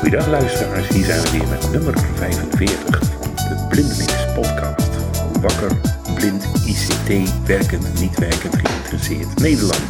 [0.00, 4.90] Goedendag luisteraars, hier zijn we weer met nummer 45 van de Blindelings podcast.
[5.40, 5.70] Wakker,
[6.14, 9.82] blind, ICT, werkend, niet werkend, geïnteresseerd Nederland.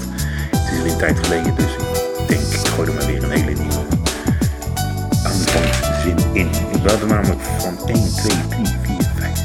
[0.50, 1.72] Het is weer een tijd geleden, dus
[2.18, 3.84] ik denk ik gooi er maar weer een hele nieuwe
[5.24, 6.50] aanvangszin in.
[6.82, 9.38] We hadden namelijk van 1, 2, 3, 4, 5,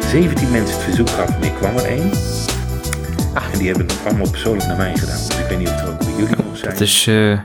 [0.00, 2.10] 6, 17 mensen het verzoek gehad en ik kwam er één.
[3.34, 5.18] Ah, en die hebben het allemaal persoonlijk naar mij gedaan.
[5.26, 6.70] Dus ik weet niet of het ook bij jullie nog zijn.
[6.72, 7.38] Het is, eh,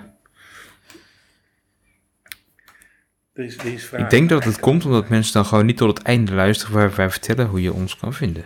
[3.39, 5.77] Er is, er is vraag ik denk dat het komt omdat mensen dan gewoon niet
[5.77, 8.45] tot het einde luisteren waar wij vertellen hoe je ons kan vinden.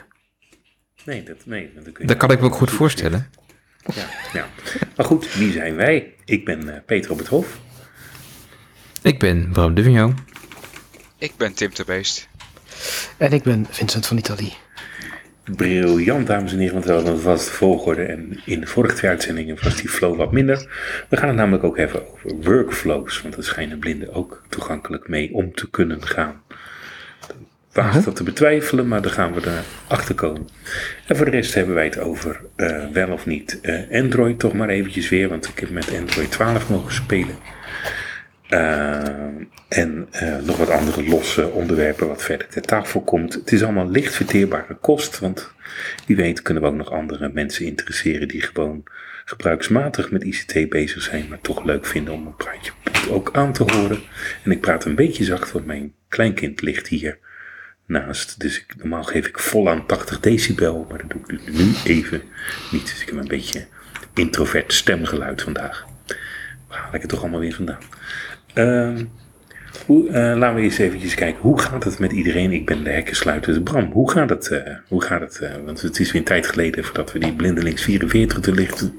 [1.05, 3.29] Nee, dat, nee, dat, kun je Dat kan ik me ook goed voorstellen.
[3.95, 4.47] Ja, ja.
[4.95, 6.13] Maar goed, wie zijn wij?
[6.25, 7.59] Ik ben eh, Peter op het Hof.
[9.01, 10.13] Ik ben Bram de Vigno.
[11.17, 12.29] Ik ben Tim de Beest.
[13.17, 14.53] En ik ben Vincent van Italië.
[15.43, 18.03] Briljant, dames en heren, want we hadden een vaste volgorde.
[18.03, 20.67] En in de vorige twee uitzendingen was die flow wat minder.
[21.09, 23.21] We gaan het namelijk ook hebben over workflows.
[23.21, 26.41] Want daar schijnen blinden ook toegankelijk mee om te kunnen gaan.
[27.73, 30.47] Waag dat te betwijfelen, maar dan gaan we erachter komen.
[31.07, 34.53] En voor de rest hebben wij het over eh, wel of niet eh, Android toch
[34.53, 35.29] maar eventjes weer.
[35.29, 37.35] Want ik heb met Android 12 mogen spelen.
[38.53, 38.97] Eh,
[39.67, 43.33] en eh, nog wat andere losse onderwerpen wat verder ter tafel komt.
[43.33, 45.51] Het is allemaal licht verteerbare kost, want
[46.05, 48.83] wie weet kunnen we ook nog andere mensen interesseren die gewoon
[49.25, 52.71] gebruiksmatig met ICT bezig zijn, maar toch leuk vinden om een praatje
[53.09, 53.99] ook aan te horen.
[54.43, 57.17] En ik praat een beetje zacht, want mijn kleinkind ligt hier
[57.85, 58.39] naast.
[58.39, 62.21] Dus normaal geef ik vol aan 80 decibel, maar dat doe ik nu even
[62.71, 62.85] niet.
[62.85, 63.65] Dus ik heb een beetje
[64.13, 65.85] introvert stemgeluid vandaag.
[66.67, 67.81] Waar haal ik het toch allemaal weer vandaan?
[68.53, 69.05] Ehm,
[69.85, 71.41] hoe, eh, laten we eens eventjes kijken.
[71.41, 72.51] Hoe gaat het met iedereen?
[72.51, 73.91] Ik ben de hekkensluiter Bram.
[73.91, 74.47] Hoe gaat het?
[74.47, 77.33] eh, hoe gaat het eh, want het is weer een tijd geleden voordat we die
[77.33, 78.89] blindelings 44 de, licht,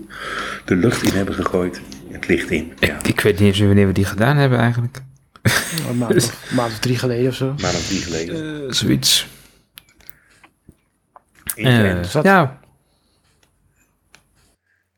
[0.64, 1.80] de lucht in hebben gegooid.
[2.10, 2.72] Het licht in.
[2.78, 4.98] Ja, Ik, ik weet niet eens wanneer we die gedaan hebben eigenlijk.
[5.88, 7.46] Een maand of, maand of drie geleden of zo.
[7.46, 8.74] maar dan die geleden.
[8.74, 9.26] Zoiets.
[11.56, 12.60] Eh, ja,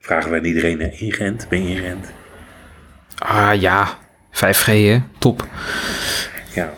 [0.01, 1.49] Vragen wij aan iedereen in Gent?
[1.49, 2.07] Ben je in Gent?
[3.19, 3.99] ah ja,
[4.37, 5.47] 5G hè, top.
[6.55, 6.73] Ja.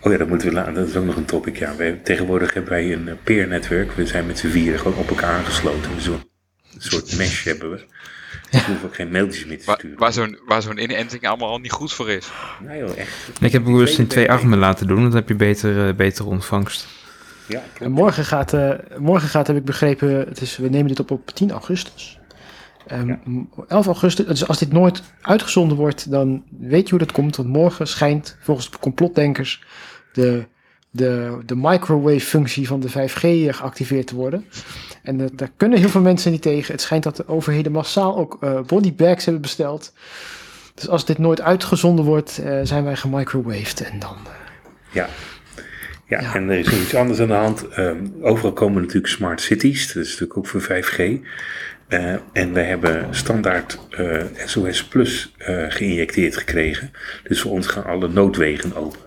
[0.00, 0.74] Oh ja, dat moeten we laten.
[0.74, 1.58] Dat is ook nog een topic.
[1.58, 3.92] Ja, wij, tegenwoordig hebben wij een eh, peer-netwerk.
[3.92, 6.00] We zijn met z'n vieren gewoon op elkaar aangesloten.
[6.00, 6.20] Zo, een
[6.78, 7.76] soort mesh hebben we.
[8.50, 9.98] Dus we hoeven ook geen mailtjes meer te sturen.
[9.98, 12.30] waar zo'n waar zo'n inenting allemaal al niet goed voor is.
[12.60, 13.28] Nee joh, echt.
[13.40, 16.28] Ik heb hem bewust in twee armen laten doen, dan heb je beter, eh, betere
[16.28, 16.86] ontvangst.
[17.46, 21.00] Ja, En morgen gaat, eh, morgen gaat, heb ik begrepen, het is, we nemen dit
[21.00, 22.18] op op 10 augustus.
[22.88, 23.18] Ehm, Ja.
[23.68, 27.36] 11 augustus, dus als dit nooit uitgezonden wordt, dan weet je hoe dat komt.
[27.36, 29.64] Want morgen schijnt volgens de complotdenkers
[30.12, 30.46] de,
[30.90, 33.20] de, de microwave-functie van de 5G
[33.56, 34.44] geactiveerd te worden.
[35.02, 36.72] En eh, daar kunnen heel veel mensen niet tegen.
[36.72, 39.92] Het schijnt dat de overheden massaal ook eh, bodybags hebben besteld.
[40.74, 43.80] Dus als dit nooit uitgezonden wordt, eh, zijn wij gemicrowaved.
[43.90, 44.16] En dan...
[44.90, 45.08] Ja.
[46.06, 46.34] Ja, Ja.
[46.34, 47.68] en er is iets anders aan de hand.
[47.68, 49.86] Ehm, overal komen natuurlijk smart cities.
[49.86, 51.20] Dat is natuurlijk ook voor 5G.
[51.88, 56.92] Eh, en we hebben standaard eh, SOS Plus eh, geïnjecteerd gekregen.
[57.22, 59.00] Dus voor ons gaan alle noodwegen open.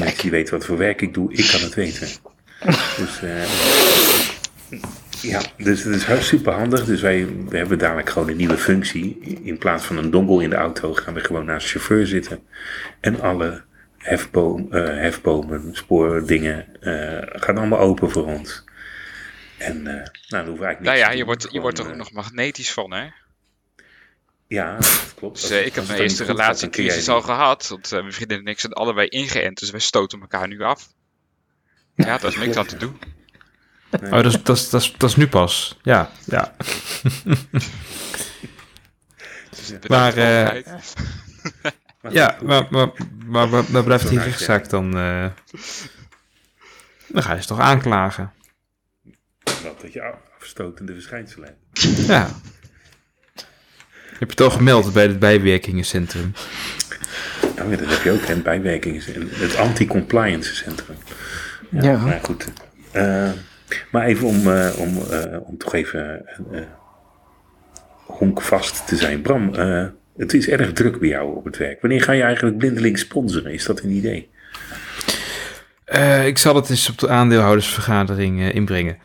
[0.00, 2.08] Mensen die weten wat voor werk ik doe, ik kan het weten.
[2.96, 3.44] Dus, eh,
[5.20, 6.84] ja, dus het is super handig.
[6.84, 9.18] Dus wij we hebben dadelijk gewoon een nieuwe functie.
[9.42, 12.38] In plaats van een dongle in de auto gaan we gewoon naast de chauffeur zitten.
[13.00, 13.62] En alle
[13.98, 18.64] hefboom, eh, hefbomen, spoordingen eh, gaan allemaal open voor ons.
[19.64, 21.26] En eh, nou, dan hoeven we eigenlijk Nou ja, te je doen.
[21.26, 23.08] wordt, je wordt er ook eh, nog magnetisch van, hè?
[24.46, 25.40] Ja, dat klopt.
[25.40, 27.68] Dus eh, ik heb mijn eerste relatiecrisis al gehad.
[27.68, 30.88] Want eh, mijn vriendin en ik zijn allebei ingeënt, dus wij stoten elkaar nu af.
[31.94, 32.98] Ja, daar is niks aan te doen.
[33.90, 35.78] Oh, dat is, dat, is, dat, is, dat is nu pas.
[35.82, 36.54] Ja, ja.
[39.50, 40.64] Dus Maar, eh.
[42.00, 42.88] Maar Ja, maar, maar,
[43.26, 44.96] maar, maar, maar blijft die rechtszaak dan...
[44.98, 45.26] eh,
[47.06, 48.32] dan ga je ze toch aanklagen.
[49.44, 52.06] Dat, dat je afstotende verschijnselen hebt.
[52.06, 52.28] Ja.
[54.18, 56.32] Heb je het al gemeld bij het bijwerkingencentrum?
[57.56, 59.02] Nou, ja, dat heb je ook, hè, bijwerkingen.
[59.30, 60.96] Het anti-compliance centrum.
[61.70, 61.96] Ja, Ja.
[61.96, 62.52] Maar goed.
[62.92, 63.30] Eh,
[63.90, 66.24] maar even om, eh, om, eh, om toch even
[68.06, 69.20] honkvast te zijn.
[69.22, 69.54] Bram,
[70.16, 71.80] het is erg druk bij jou op het werk.
[71.80, 73.52] Wanneer ga je eigenlijk blindelings sponsoren?
[73.52, 74.30] Is dat een idee?
[75.84, 78.98] Eh, ik zal het eens op de aandeelhoudersvergadering eh, inbrengen.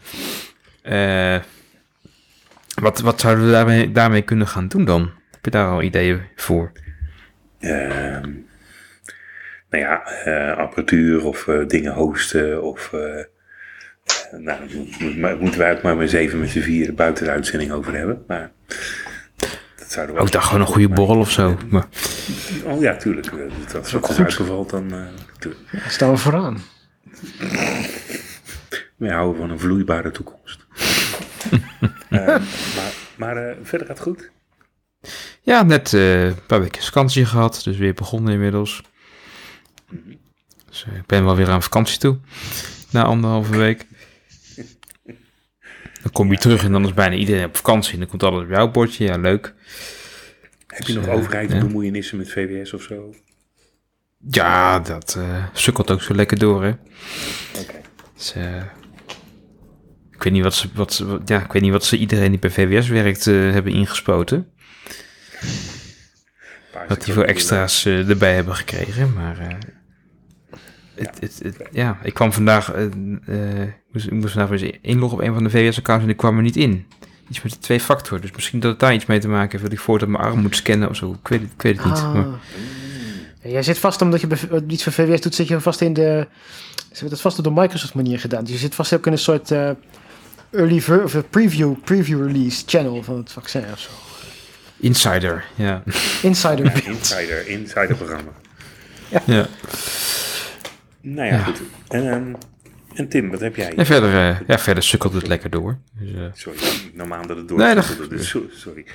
[0.81, 1.39] Eh,
[2.81, 5.11] wat, wat zouden we daarmee, kunnen gaan doen dan?
[5.31, 6.71] Heb je daar al ideeën voor?
[7.59, 8.29] Ehm,
[9.69, 10.01] nou ja,
[10.51, 12.91] apparatuur of dingen hosten of...
[14.31, 14.59] nou,
[15.39, 18.23] moeten wij het maar met zeven met z'n vier buiten de uitzending over hebben.
[18.27, 18.51] Maar
[19.89, 21.57] dat zouden we Ook dacht gewoon een goede borrel of zo.
[21.69, 21.87] Maar,
[22.65, 23.31] Oh ja, tuurlijk.
[23.31, 24.25] Als dat ook is goed.
[24.25, 24.93] uitgevalt, dan...
[24.93, 26.61] eh, staan we vooraan.
[28.95, 30.65] Wij houden van een vloeibare toekomst.
[32.09, 34.29] Eh, maar maar eh, verder gaat het goed?
[35.41, 37.61] ja, net eh, een paar weken vakantie gehad.
[37.63, 38.81] Dus weer begonnen inmiddels.
[40.69, 42.17] Dus eh, ik ben wel weer aan vakantie toe.
[42.89, 43.85] Na anderhalve week.
[46.01, 47.93] Dan kom je terug en dan is bijna iedereen op vakantie.
[47.93, 49.05] En dan komt alles op jouw bordje.
[49.05, 49.53] Ja, leuk.
[50.67, 53.13] Heb je nog eh, overheid bemoeienissen met VWS of zo?
[54.29, 56.69] Ja, dat eh, sukkelt ook zo lekker door, hè.
[57.59, 57.81] Oké.
[58.15, 58.63] Dus, eh,
[60.11, 62.39] ik weet niet wat ze, wat ze, ja, ik weet niet wat ze iedereen die
[62.39, 64.49] bij VWS werkt hebben ingespoten.
[66.87, 69.39] Wat die voor extra's erbij hebben gekregen, maar...
[69.39, 69.65] eh, het, het,
[70.51, 70.88] het-
[71.71, 72.71] ja, ik kwam vandaag...
[72.71, 76.09] eh, eh, ik, moest, ik moest vandaag eens inloggen op een van de VWS-accounts en
[76.09, 76.85] ik kwam er niet in.
[77.29, 78.21] Iets met de twee factor.
[78.21, 80.39] Dus misschien dat het daar iets mee te maken heeft dat ik voortaan mijn arm
[80.39, 81.11] moet scannen of zo.
[81.23, 81.95] Ik weet het, ik weet het niet.
[81.95, 82.13] Ah.
[82.13, 82.25] Maar,
[83.43, 86.27] Ja, jij zit vast, omdat je iets van VWS doet, zit je vast in de...
[86.75, 88.43] Ze hebben het vast op de Microsoft manier gedaan.
[88.43, 89.69] Dus je zit vast ook in een soort eh,
[90.51, 93.89] early ver- of een preview, preview release channel van het vaccin of zo.
[94.77, 95.83] insider, ja.
[96.21, 98.31] Insider Ja, insider, insider programma.
[99.25, 99.47] ja.
[101.01, 101.43] Nou ja, Ja.
[101.43, 101.59] goed.
[101.87, 102.33] En, ehm,
[102.93, 103.75] en Tim, wat heb jij?
[103.75, 105.79] En verder, eh, ja, verder sukkelt het lekker door.
[105.99, 106.59] Dus, eh, Sorry,
[107.13, 108.85] aan dat het door Nee, dat- dus, so- Sorry.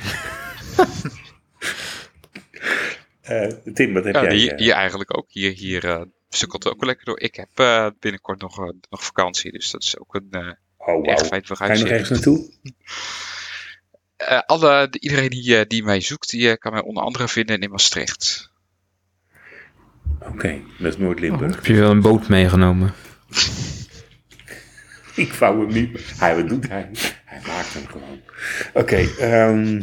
[3.21, 4.35] Eh, Tim, wat heb Ja, jij?
[4.37, 5.27] hier, hier eigenlijk ook.
[5.29, 7.21] Hier, hier eh, sukkelt het ook wel lekker door.
[7.21, 8.57] Ik heb eh, binnenkort nog,
[8.91, 10.41] nog vakantie, dus dat is ook een eh,
[10.77, 11.03] oh, wauw.
[11.03, 12.51] echt fijn Ga je nog ergens naartoe?
[14.17, 17.59] Eh, alle, de- iedereen die, eh, die mij zoekt, die kan mij onder andere vinden
[17.61, 18.51] in Maastricht.
[20.29, 21.55] Oké, dat is Noord-Limburg.
[21.55, 22.95] heb je wel een boot meegenomen?
[25.15, 26.01] Ik vouw hem niet.
[26.19, 26.91] Hij, wat doet hij?
[27.25, 28.21] Hij maakt hem gewoon.
[28.73, 29.77] Oké, ehm,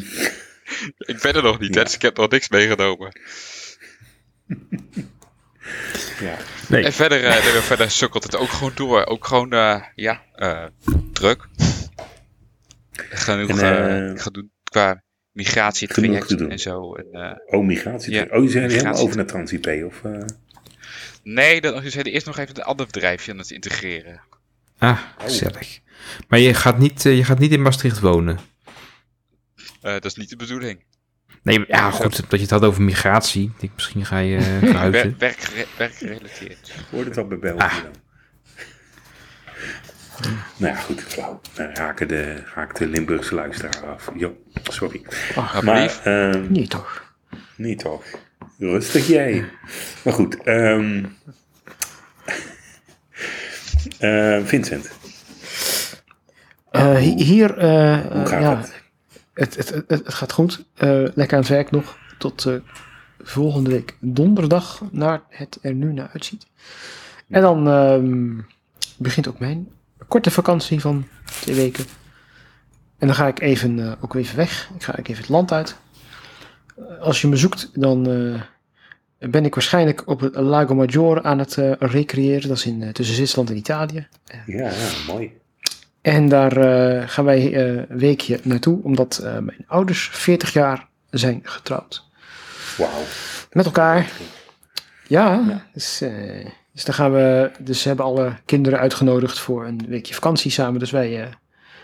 [0.99, 1.83] Ik ben er nog niet, Ja.
[1.83, 3.11] dus ik heb nog niks meegenomen.
[6.19, 6.37] ja.
[6.67, 6.83] Nee.
[6.83, 9.05] En verder, eh, verder sukkelt het ook gewoon door.
[9.05, 10.65] Ook gewoon, eh, ja, eh,
[11.13, 11.47] druk.
[12.91, 15.03] Genoeg En, ik ga doen qua
[16.37, 16.49] doen.
[16.51, 16.93] en zo.
[16.95, 18.13] En, eh, Oh, migratie.
[18.13, 19.03] Ja, Oh, je zijn helemaal migratie.
[19.03, 20.03] over naar TransIP of...
[20.03, 20.25] eh,
[21.23, 24.21] nee, dan zijn eerst nog even een ander bedrijfje aan het integreren.
[24.77, 25.79] Ah, gezellig.
[26.27, 28.39] Maar je gaat niet, eh, je gaat niet in Maastricht wonen?
[29.81, 30.83] Eh, dat is niet de bedoeling.
[31.43, 33.43] Nee, maar- ja, goed, dat je het had over migratie.
[33.43, 34.91] Ik denk, misschien ga je verhuizen.
[35.09, 36.71] Wer- werkgere- werkgerelateerd.
[36.91, 37.73] Hoort het al bij België Ah.
[37.83, 37.91] dan?
[40.57, 41.41] Nou ja, goed, flauw.
[41.53, 44.11] Dan raken de, raakt de Limburgse luisteraar af.
[44.15, 45.01] Jo, sorry.
[45.35, 46.05] Ach, Maar, Alsjeblieft.
[46.05, 47.13] ehm, niet toch?
[47.55, 48.03] niet toch.
[48.57, 49.45] Rustig jij.
[50.03, 51.03] Maar goed, ehm
[53.99, 54.91] eh, Vincent,
[56.71, 58.81] Eh, hi- hier, eh, hoe gaat ja, het?
[59.33, 60.63] Het, het, het, het gaat goed.
[60.75, 61.97] Eh, lekker aan het werk nog.
[62.17, 62.53] Tot eh,
[63.21, 66.45] volgende week donderdag, naar het er nu naar uitziet.
[67.29, 68.29] En dan ehm,
[68.97, 69.67] begint ook mijn
[70.07, 71.07] korte vakantie van
[71.41, 71.85] twee weken.
[72.97, 74.69] En dan ga ik even, eh, ook even weg.
[74.75, 75.75] Ik ga even het land uit.
[76.75, 81.39] Eh, als je me zoekt, dan eh, ben ik waarschijnlijk op het Lago Maggiore aan
[81.39, 82.47] het recreëren.
[82.47, 84.07] Dat is in, tussen Zwitserland en Italië.
[84.45, 84.71] Ja, ja,
[85.07, 85.39] mooi.
[86.01, 86.51] En daar
[87.09, 92.09] gaan wij een weekje naartoe, omdat mijn ouders 40 jaar zijn getrouwd.
[92.77, 93.03] Wauw.
[93.51, 94.11] Met elkaar.
[95.07, 97.51] Ja, Dus, eh, dus dan gaan we.
[97.59, 100.79] Dus ze hebben alle kinderen uitgenodigd voor een weekje vakantie samen.
[100.79, 101.27] Dus wij eh,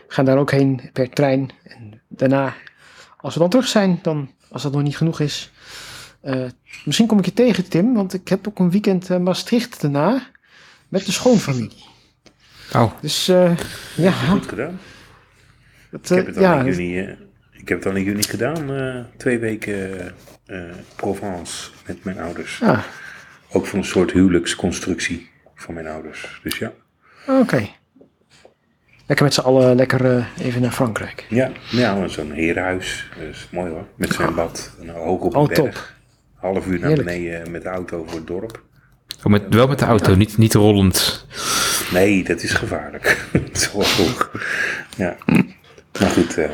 [0.07, 1.49] gaan daar ook heen per trein.
[1.63, 2.53] En daarna,
[3.17, 5.51] als we dan terug zijn, dan, als dat nog niet genoeg is.
[6.21, 6.45] eh,
[6.85, 10.27] misschien kom ik je tegen, Tim, want ik heb ook een weekend eh, Maastricht daarna.
[10.87, 11.83] Met de schoonfamilie.
[12.75, 13.57] Oh, Dus eh,
[13.95, 14.79] ja, Goed gedaan.
[15.91, 17.13] dat, Ik heb het ja, in juni, eh,
[17.51, 18.71] ik heb het al in juni gedaan.
[18.73, 20.11] eh, twee weken
[20.45, 20.59] eh,
[20.95, 22.57] Provence met mijn ouders.
[22.57, 22.83] ja,
[23.51, 26.39] Ook van een soort huwelijksconstructie van mijn ouders.
[26.43, 26.71] Dus ja.
[27.27, 27.67] oké.
[29.05, 31.25] Lekker met z'n allen lekker eh, even naar Frankrijk.
[31.29, 33.09] Ja, ja zo'n herenhuis.
[33.19, 33.85] Dat is mooi hoor.
[33.95, 34.71] Met zwembad.
[34.81, 35.57] En hoog op Oh, een berg.
[35.59, 35.91] top.
[36.35, 37.07] Half uur naar Heerlijk.
[37.07, 38.63] beneden met de auto voor het dorp.
[39.23, 41.25] oh, met, wel met de auto, niet, niet rollend.
[41.91, 43.27] Nee, dat is gevaarlijk.
[43.53, 44.31] Zo hoog.
[44.97, 45.15] Ja.
[45.99, 46.37] Maar goed.
[46.37, 46.49] eh,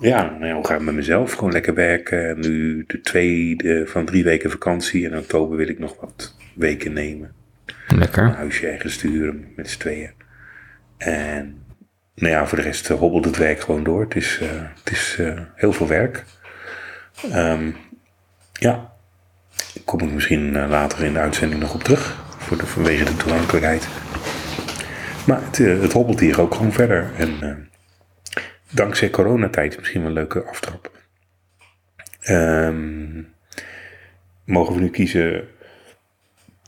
[0.00, 1.32] ja, nou het met mezelf?
[1.32, 2.40] Gewoon lekker werken.
[2.40, 5.06] Nu de tweede van drie weken vakantie.
[5.06, 7.32] En in oktober wil ik nog wat weken nemen.
[7.88, 8.34] Een Lekker.
[8.34, 10.10] huisje ergens sturen met z'n tweeën.
[10.96, 11.62] En
[12.14, 14.00] nou ja, voor de rest eh, hobbelt het werk gewoon door.
[14.00, 14.48] Het is, eh,
[14.84, 16.24] het is eh, heel veel werk.
[17.32, 17.70] Ehm,
[18.52, 18.92] ja,
[19.74, 22.26] daar kom ik misschien later in de uitzending nog op terug.
[22.38, 23.88] Voor de, vanwege de toegankelijkheid.
[25.26, 27.10] Maar het, het hobbelt hier ook gewoon verder.
[27.16, 27.67] En
[28.70, 30.90] dankzij coronatijd misschien wel een leuke aftrap.
[32.20, 33.22] Ehm,
[34.44, 35.48] mogen we nu kiezen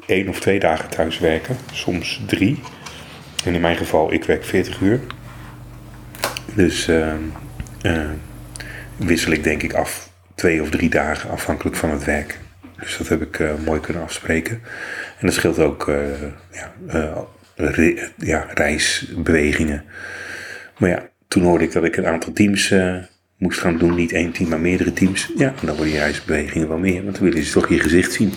[0.07, 2.61] één of twee dagen thuis werken, soms drie.
[3.45, 5.01] En in mijn geval, ik werk 40 uur.
[6.55, 7.23] Dus ehm,
[7.83, 8.11] eh,
[8.97, 12.39] wissel ik denk ik af twee of drie dagen afhankelijk van het werk.
[12.79, 14.63] Dus dat heb ik eh, mooi kunnen afspreken.
[15.19, 17.27] En dat scheelt ook eh, ja,
[18.17, 19.85] ja, reisbewegingen.
[20.79, 22.97] Maar ja, toen hoorde ik dat ik een aantal teams eh,
[23.37, 23.95] moest gaan doen.
[23.95, 25.33] Niet één team, maar meerdere teams.
[25.37, 27.05] Ja, en dan worden die reisbewegingen wel meer.
[27.05, 28.33] Want dan willen ze toch je gezicht zien.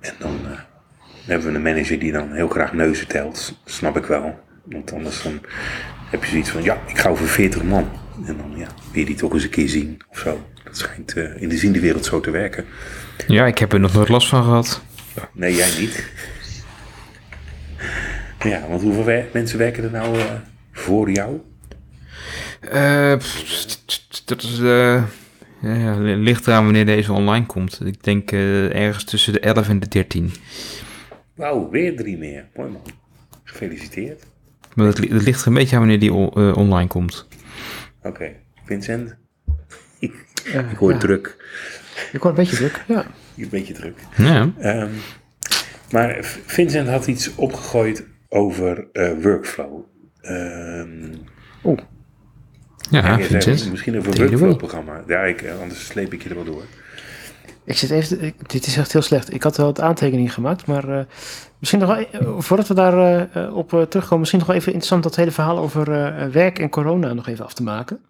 [0.00, 0.58] En dan eh,
[1.26, 3.60] hebben we een manager die dan heel graag neuzen telt.
[3.64, 4.38] Snap ik wel.
[4.64, 5.40] Want anders dan
[6.10, 7.90] heb je zoiets van, ja, ik ga over 40 man.
[8.26, 10.46] En dan ja, wil je die toch eens een keer zien of zo.
[10.64, 12.64] Dat schijnt eh, in de ziende wereld zo te werken.
[13.26, 14.82] Ja, ik heb er nog nooit last van gehad.
[15.32, 16.10] Nee, jij niet.
[18.38, 20.18] Ja, want hoeveel mensen werken er nou
[20.72, 21.40] voor jou?
[22.70, 24.58] Eh, pff, dat is...
[24.60, 25.02] eh
[25.62, 27.80] ja, ligt eraan wanneer deze online komt.
[27.84, 30.32] Ik denk eh, ergens tussen de 11 en de 13.
[31.34, 32.48] Wauw, weer drie meer.
[32.56, 32.82] Mooi man.
[33.44, 34.22] Gefeliciteerd.
[34.74, 37.28] Maar het, li- het ligt er een beetje aan wanneer die o- eh, online komt.
[38.02, 38.30] Oké,
[38.64, 39.16] Vincent,
[40.00, 40.98] ik hoor ja.
[40.98, 41.36] druk.
[42.12, 43.06] Ik hoor een beetje druk, ja.
[43.36, 43.98] Een beetje druk.
[44.16, 44.90] Ja, Ehm,
[45.90, 49.80] maar Vincent had iets opgegooid over eh, workflow.
[50.20, 51.14] Ehm
[51.64, 51.78] Oeh,
[52.92, 53.70] ja Vincent.
[53.70, 54.16] misschien een away.
[54.28, 55.02] workflow-programma.
[55.06, 56.62] Ja, ik, eh, anders sleep ik je er wel door.
[57.64, 58.22] ik zit even...
[58.22, 59.34] ik- dit is echt heel slecht.
[59.34, 60.88] Ik had wel wat aantekeningen gemaakt, maar...
[60.98, 61.04] eh,
[61.58, 62.06] misschien nog wel...
[62.12, 64.18] eh, voordat we daar eh, eh, op eh, terugkomen...
[64.18, 67.44] Misschien nog wel even interessant dat hele verhaal over eh, werk en corona nog even
[67.44, 68.00] af te maken.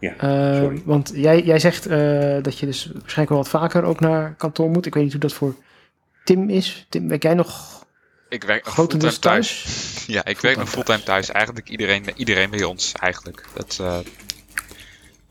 [0.00, 0.82] Ja, Eh, sorry.
[0.84, 1.98] Want jij, jij zegt eh,
[2.42, 4.86] dat je dus waarschijnlijk wel wat vaker ook naar kantoor moet.
[4.86, 5.54] Ik weet niet hoe dat voor
[6.24, 6.86] Tim is.
[6.88, 7.84] Tim, werk jij nog
[8.28, 9.62] Ik werk nog fulltime grotendeels thuis.
[9.62, 9.90] thuis?
[10.16, 11.30] Ja, ik werk nog fulltime thuis.
[11.30, 13.44] Eigenlijk iedereen, iedereen bij ons, eigenlijk.
[13.54, 13.96] Dat, eh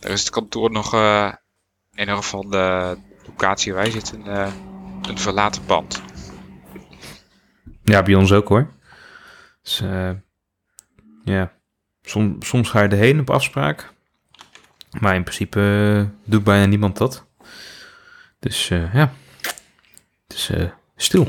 [0.02, 1.34] daar is het kantoor nog, eh,
[1.94, 4.54] in ieder geval de locatie waar wij zitten, eh,
[5.02, 6.02] een verlaten pand.
[7.84, 8.74] Ja, bij ons ook hoor.
[9.62, 10.12] Dus, eh,
[11.24, 11.52] ja,
[12.04, 13.94] Som, soms ga je erheen op afspraak.
[15.00, 17.26] Maar in principe doet bijna niemand dat.
[18.40, 19.14] Dus eh, ja,
[20.28, 21.28] het is eh, stil.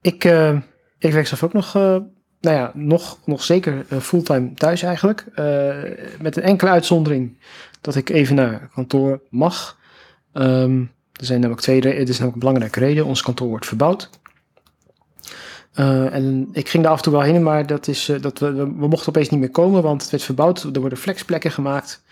[0.00, 0.58] Ik, eh,
[0.98, 1.96] ik werk zelf ook nog, eh,
[2.40, 5.26] nou ja, nog, nog zeker eh, fulltime thuis eigenlijk.
[5.34, 5.76] Eh,
[6.20, 7.36] met een enkele uitzondering
[7.80, 9.78] dat ik even naar kantoor mag.
[10.32, 10.80] Ehm,
[11.12, 12.00] er zijn namelijk twee redenen.
[12.00, 13.06] Het is namelijk een belangrijke reden.
[13.06, 14.10] Ons kantoor wordt verbouwd.
[15.72, 18.52] Eh, en ik ging daar af en toe wel heen, maar dat is, dat we,
[18.52, 20.62] we, we mochten opeens niet meer komen, want het werd verbouwd.
[20.62, 22.02] Er worden flexplekken gemaakt.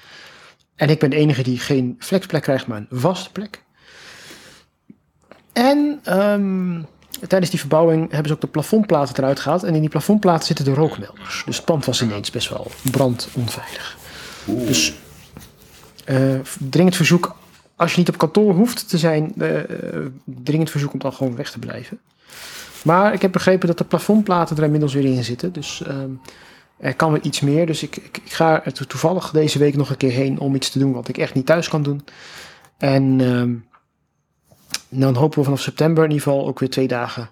[0.77, 3.65] En ik ben de enige die geen flexplek krijgt, maar een vaste plek.
[5.53, 6.83] En ehm,
[7.29, 9.63] tijdens die verbouwing hebben ze ook de plafondplaten eruit gehaald.
[9.63, 11.43] En in die plafondplaten zitten de rookmelders.
[11.47, 13.97] Dus het pand was ineens best wel brandonveilig.
[14.49, 14.95] Oeh, Dus
[16.05, 17.37] eh, dringend verzoek,
[17.77, 19.67] als je niet op kantoor hoeft te zijn, eh, eh,
[20.25, 21.99] dringend verzoek om dan gewoon weg te blijven.
[22.83, 25.53] Maar ik heb begrepen dat de plafondplaten er inmiddels weer in zitten.
[25.53, 26.11] Dus ehm,
[26.79, 27.67] er kan weer iets meer.
[27.67, 30.55] Dus ik, ik, ik ga er to- toevallig deze week nog een keer heen om
[30.55, 32.05] iets te doen wat ik echt niet thuis kan doen.
[32.79, 33.21] En
[34.91, 37.29] ehm, dan hopen we vanaf september in ieder geval ook weer twee dagen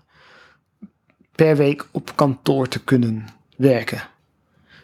[1.34, 4.02] per week op kantoor te kunnen werken.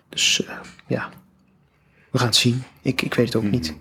[0.08, 1.08] Dus eh, ja,
[2.10, 2.62] we gaan het zien.
[2.82, 3.74] Ik, ik weet het ook niet.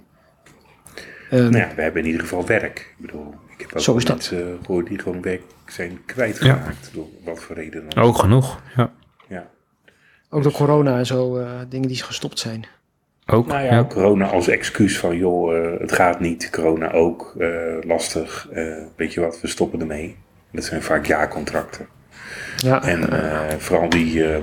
[1.30, 2.80] Ehm, nou ja, we hebben in ieder geval werk.
[2.80, 4.16] Ik bedoel, ik heb ook Zo is dat.
[4.16, 6.90] mensen gehoord die gewoon werk zijn kwijtgeraakt.
[6.94, 8.04] Door wat voor reden dan.
[8.04, 8.94] Ook genoeg, ja.
[9.28, 9.50] Ja.
[10.30, 12.66] Ook door corona en zo, eh, dingen die gestopt zijn.
[13.30, 13.86] Ook, Nou ja, ja.
[13.86, 16.50] corona als excuus van, joh, eh, het gaat niet.
[16.50, 17.50] Corona ook, eh,
[17.82, 18.48] lastig.
[18.52, 18.64] eh,
[18.96, 20.16] weet je wat, we stoppen ermee.
[20.52, 21.88] Dat zijn vaak jaarcontracten.
[22.58, 24.40] Ja, En eh, vooral die, eh,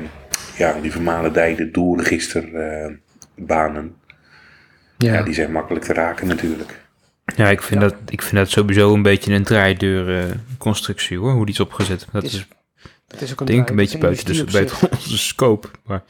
[0.57, 3.95] ja, die vermalendijde doelregisterbanen,
[4.99, 5.13] ja.
[5.15, 6.85] ja, die zijn makkelijk te raken natuurlijk.
[7.37, 10.27] Ja, ik vind, Dat, ik vind dat sowieso een beetje een draaideur
[10.59, 12.07] constructie hoor, hoe die is opgezet.
[12.13, 12.47] Dat Het is is
[13.09, 14.53] het is ook denk ik een beetje buiten zich.
[14.53, 15.69] buiten onze scope.
[15.85, 16.03] Maar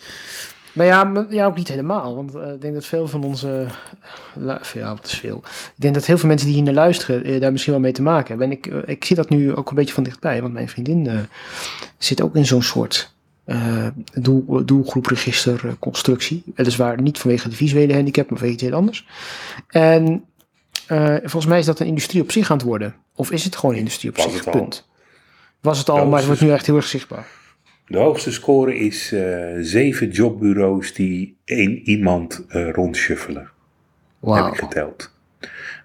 [0.77, 2.15] Nou ja, maar, ja, ook niet helemaal.
[2.17, 3.67] Want eh, ik denk dat veel van onze...
[4.35, 5.37] lu- Ja, wat is veel.
[5.47, 7.25] Ik denk dat heel veel mensen die hier naar luisteren...
[7.25, 8.47] eh, daar misschien wel mee te maken hebben.
[8.47, 10.41] En ik, eh, ik zie dat nu ook een beetje van dichtbij.
[10.43, 11.19] Want mijn vriendin eh,
[11.99, 13.15] zit ook in zo'n soort...
[13.45, 16.43] eh doel, doelgroepregister eh, constructie.
[16.55, 19.07] Weliswaar niet vanwege de visuele handicap, maar vanwege iets heel anders.
[19.69, 20.25] En
[20.87, 22.95] eh, volgens mij is dat een industrie op zich aan het worden.
[23.15, 24.87] Of is het gewoon een industrie op Was zich, het punt.
[25.61, 27.27] Was het al, Ja, maar het het wordt nu echt heel erg zichtbaar.
[27.87, 33.51] De hoogste score is eh, zeven jobbureaus die één iemand eh rondschuffelen,
[34.21, 35.15] heb ik geteld.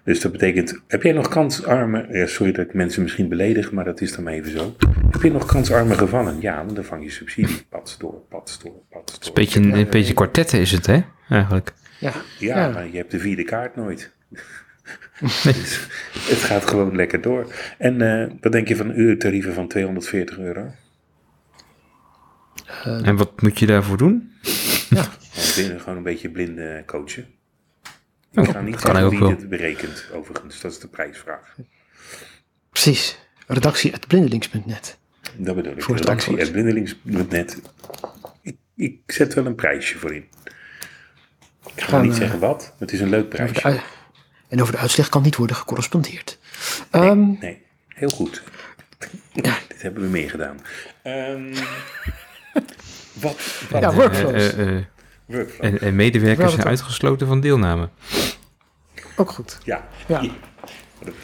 [0.04, 3.84] Dus dat betekent, heb jij nog kansarme, ja, sorry dat ik mensen misschien beledig, maar
[3.84, 4.76] dat is dan maar even zo.
[5.10, 6.40] Heb je nog kansarme gevallen?
[6.40, 7.62] Ja, want dan vang je subsidie.
[7.68, 9.28] Pats door, pats door, pats door.
[9.28, 11.72] een beetje, een, een beetje kwartetten is het hè, eigenlijk.
[11.98, 12.68] Ja, Ja, Ja.
[12.68, 14.10] maar je hebt de vierde kaart nooit.
[15.44, 17.46] dus het gaat gewoon lekker door.
[17.78, 20.70] En eh, wat denk je van uurtarieven van 240 euro?
[22.84, 24.32] En wat moet je daarvoor doen?
[24.42, 25.04] Gewoon
[25.56, 27.26] binnen gewoon een beetje blinde coachen.
[28.34, 30.60] Oh, Ik ga niet zeggen wie dit berekent, overigens.
[30.60, 31.56] Dat is de prijsvraag.
[32.70, 33.18] precies.
[33.46, 34.98] Redactie at blindelings.net.
[35.36, 35.82] Dat bedoel ik.
[35.82, 37.60] Voor het Redactie blindelings.net.
[38.42, 40.24] Ik, ik zet wel een prijsje voor in.
[41.76, 43.80] Ik ga Gaan, niet eh, zeggen wat, maar het is een leuk prijsje.
[44.48, 46.38] en over de uitslag kan niet worden gecorrespondeerd.
[46.90, 48.42] Ehm, Nee, heel goed.
[49.68, 50.56] Dit hebben we meer gedaan.
[51.02, 51.54] Ehm,
[52.52, 53.36] wat?
[53.70, 54.32] wat Ja, Eh, workflows.
[54.32, 54.82] eh, eh,
[55.26, 55.64] Workflow.
[55.64, 57.88] en, en medewerkers zijn uitgesloten van deelname.
[59.16, 59.58] ook goed.
[59.64, 59.88] Ja.
[60.06, 60.22] Ja.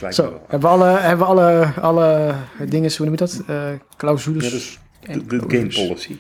[0.01, 0.45] Dat Zo, wel.
[0.49, 3.43] hebben we alle, hebben we alle, alle dingen, hoe noem je dat?
[3.47, 4.45] Eh clausules.
[4.45, 6.17] Ja, dus de, en de game policy.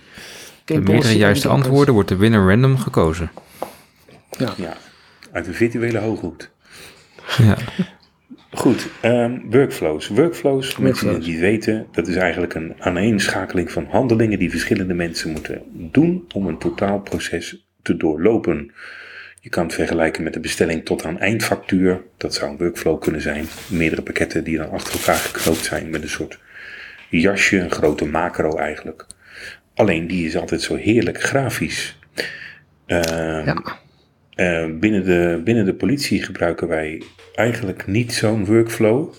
[0.65, 3.31] Game Bij meerdere juiste antwoorden wordt de winner random gekozen.
[4.39, 4.53] Ja.
[4.57, 4.77] Ja,
[5.33, 6.51] uit een virtuele hooghoed.
[7.39, 7.57] Ja.
[8.51, 10.09] Goed, ehm, workflows.
[10.09, 14.95] Workflows, voor mensen die het weten, dat is eigenlijk een aaneenschakeling van handelingen die verschillende
[14.95, 18.73] mensen moeten doen om een totaalproces te doorlopen.
[19.41, 22.03] Je kan het vergelijken met de bestelling tot aan eindfactuur.
[22.17, 23.45] Dat zou een workflow kunnen zijn.
[23.69, 26.39] Meerdere pakketten die dan achter elkaar geknoopt zijn met een soort
[27.09, 29.07] jasje, een grote macro eigenlijk.
[29.75, 31.99] Alleen die is altijd zo heerlijk grafisch.
[32.87, 33.79] Ehm, Ja.
[34.39, 37.03] Eh, binnen, de, binnen de politie gebruiken wij
[37.35, 39.15] eigenlijk niet zo'n workflow.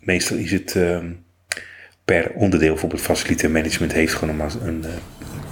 [0.00, 1.10] Meestal is het ehm,
[2.04, 2.70] per onderdeel.
[2.70, 4.90] Bijvoorbeeld facility management heeft gewoon een, een eh,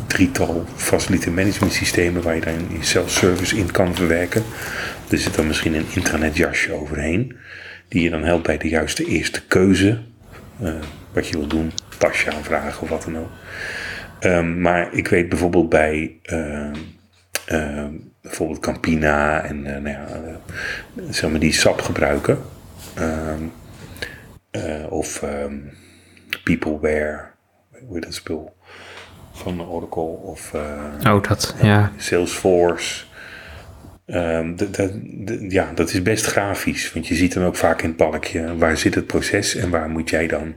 [0.07, 4.43] drietal facility management systemen waar je dan je self-service in kan verwerken.
[5.11, 7.37] Er zit dan misschien een intranetjasje overheen.
[7.89, 9.99] Die je dan helpt bij de juiste eerste keuze.
[10.61, 10.75] eh,
[11.13, 13.31] wat je wil doen, tasje aanvragen of wat dan ook.
[14.21, 16.17] Ehm, maar ik weet bijvoorbeeld bij
[17.47, 22.39] ehm, bijvoorbeeld Campina en eh, nou ja, eh, zeg maar die SAP gebruiken.
[22.95, 23.43] Ehm,
[24.51, 25.55] eh, of ehm,
[26.45, 27.21] Peopleware,
[27.87, 28.57] hoe heet dat spul?
[29.33, 30.55] Van Oracle of
[31.07, 31.93] Oh, dat, ja.
[31.97, 33.05] Salesforce.
[35.49, 36.93] Ja, dat is best grafisch.
[36.93, 39.89] Want je ziet dan ook vaak in het balkje waar zit het proces en waar
[39.89, 40.55] moet jij dan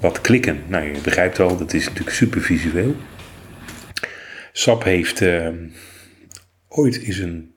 [0.00, 0.62] wat klikken.
[0.66, 2.96] Nou, je begrijpt al, dat is natuurlijk super visueel.
[4.52, 5.20] SAP heeft
[6.72, 7.54] ooit is een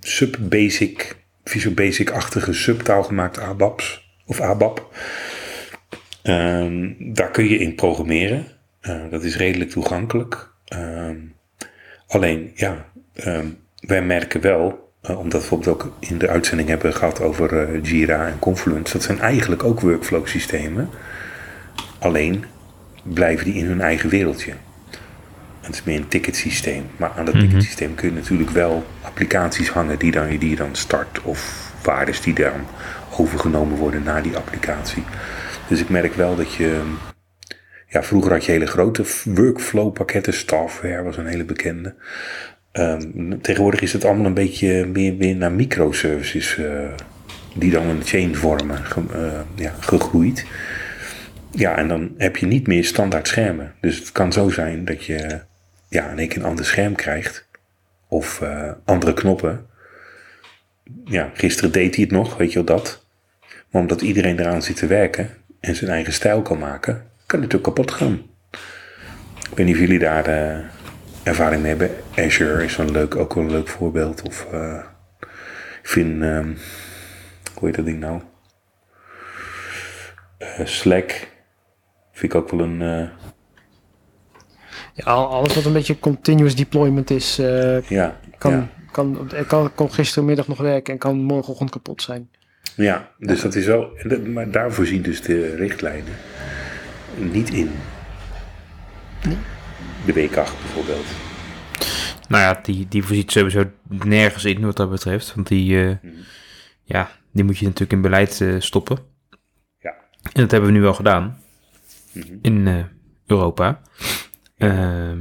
[0.00, 4.94] sub-basic, Visual Basic-achtige subtaal gemaakt, ABAPs of ABAP.
[6.22, 8.46] Ehm, daar kun je in programmeren.
[8.80, 10.50] Eh, dat is redelijk toegankelijk.
[10.64, 11.16] Ehm,
[12.06, 13.46] alleen, ja, ehm,
[13.80, 17.82] wij merken wel, eh, omdat we bijvoorbeeld ook in de uitzending hebben gehad over eh,
[17.82, 20.88] Jira en Confluence, dat zijn eigenlijk ook workflow systemen.
[21.98, 22.44] Alleen
[23.02, 24.52] blijven die in hun eigen wereldje.
[25.70, 26.84] Het is meer een ticketsysteem.
[26.96, 30.74] Maar aan dat ticketsysteem kun je natuurlijk wel applicaties hangen die, dan, die je dan
[30.74, 31.22] start.
[31.22, 32.52] Of waardes die dan
[33.18, 35.02] overgenomen worden naar die applicatie.
[35.68, 36.80] Dus ik merk wel dat je...
[37.88, 40.32] Ja, vroeger had je hele grote workflow pakketten.
[40.34, 41.94] Staffware was een hele bekende.
[42.72, 46.58] Ehm, tegenwoordig is het allemaal een beetje meer, meer naar microservices.
[46.58, 46.66] eh,
[47.54, 48.76] die dan een chain vormen.
[48.84, 50.46] ge- eh, ja, gegroeid.
[51.50, 53.72] Ja, en dan heb je niet meer standaard schermen.
[53.80, 55.40] Dus het kan zo zijn dat je
[55.90, 57.48] ja, in één keer een ander scherm krijgt.
[58.08, 59.66] Of eh, andere knoppen.
[61.04, 63.06] Ja, gisteren deed hij het nog, weet je wel dat.
[63.70, 67.52] Maar omdat iedereen eraan zit te werken en zijn eigen stijl kan maken, kan het
[67.52, 68.22] natuurlijk kapot gaan.
[69.50, 70.58] Ik weet niet of jullie daar eh,
[71.22, 71.96] ervaring mee hebben.
[72.16, 74.22] Azure is een leuk, ook wel een leuk voorbeeld.
[74.22, 74.84] Of eh,
[75.82, 76.54] ik vind, ehm,
[77.54, 78.22] hoe heet dat ding nou?
[80.64, 81.10] Slack
[82.12, 83.10] vind ik ook wel een...
[85.04, 88.68] Ja, alles wat een beetje continuous deployment is, eh, ja, kan, ja.
[88.90, 92.28] kan, kan, kon gistermiddag nog werken en kan morgenochtend kapot zijn.
[92.76, 93.90] Ja, dus dat is wel.
[94.26, 96.14] Maar daar voorzien dus de richtlijnen
[97.16, 97.70] niet in.
[100.04, 101.06] De W8 bijvoorbeeld.
[102.28, 105.34] Nou ja, die, die voorziet sowieso nergens in wat dat betreft.
[105.34, 105.96] Want die, eh,
[106.82, 108.98] ja, die moet je natuurlijk in beleid eh, stoppen.
[109.78, 109.94] Ja.
[110.22, 111.38] En dat hebben we nu wel gedaan.
[112.12, 112.34] Mhm.
[112.42, 112.84] In eh,
[113.26, 113.80] Europa.
[114.60, 115.18] Ehm,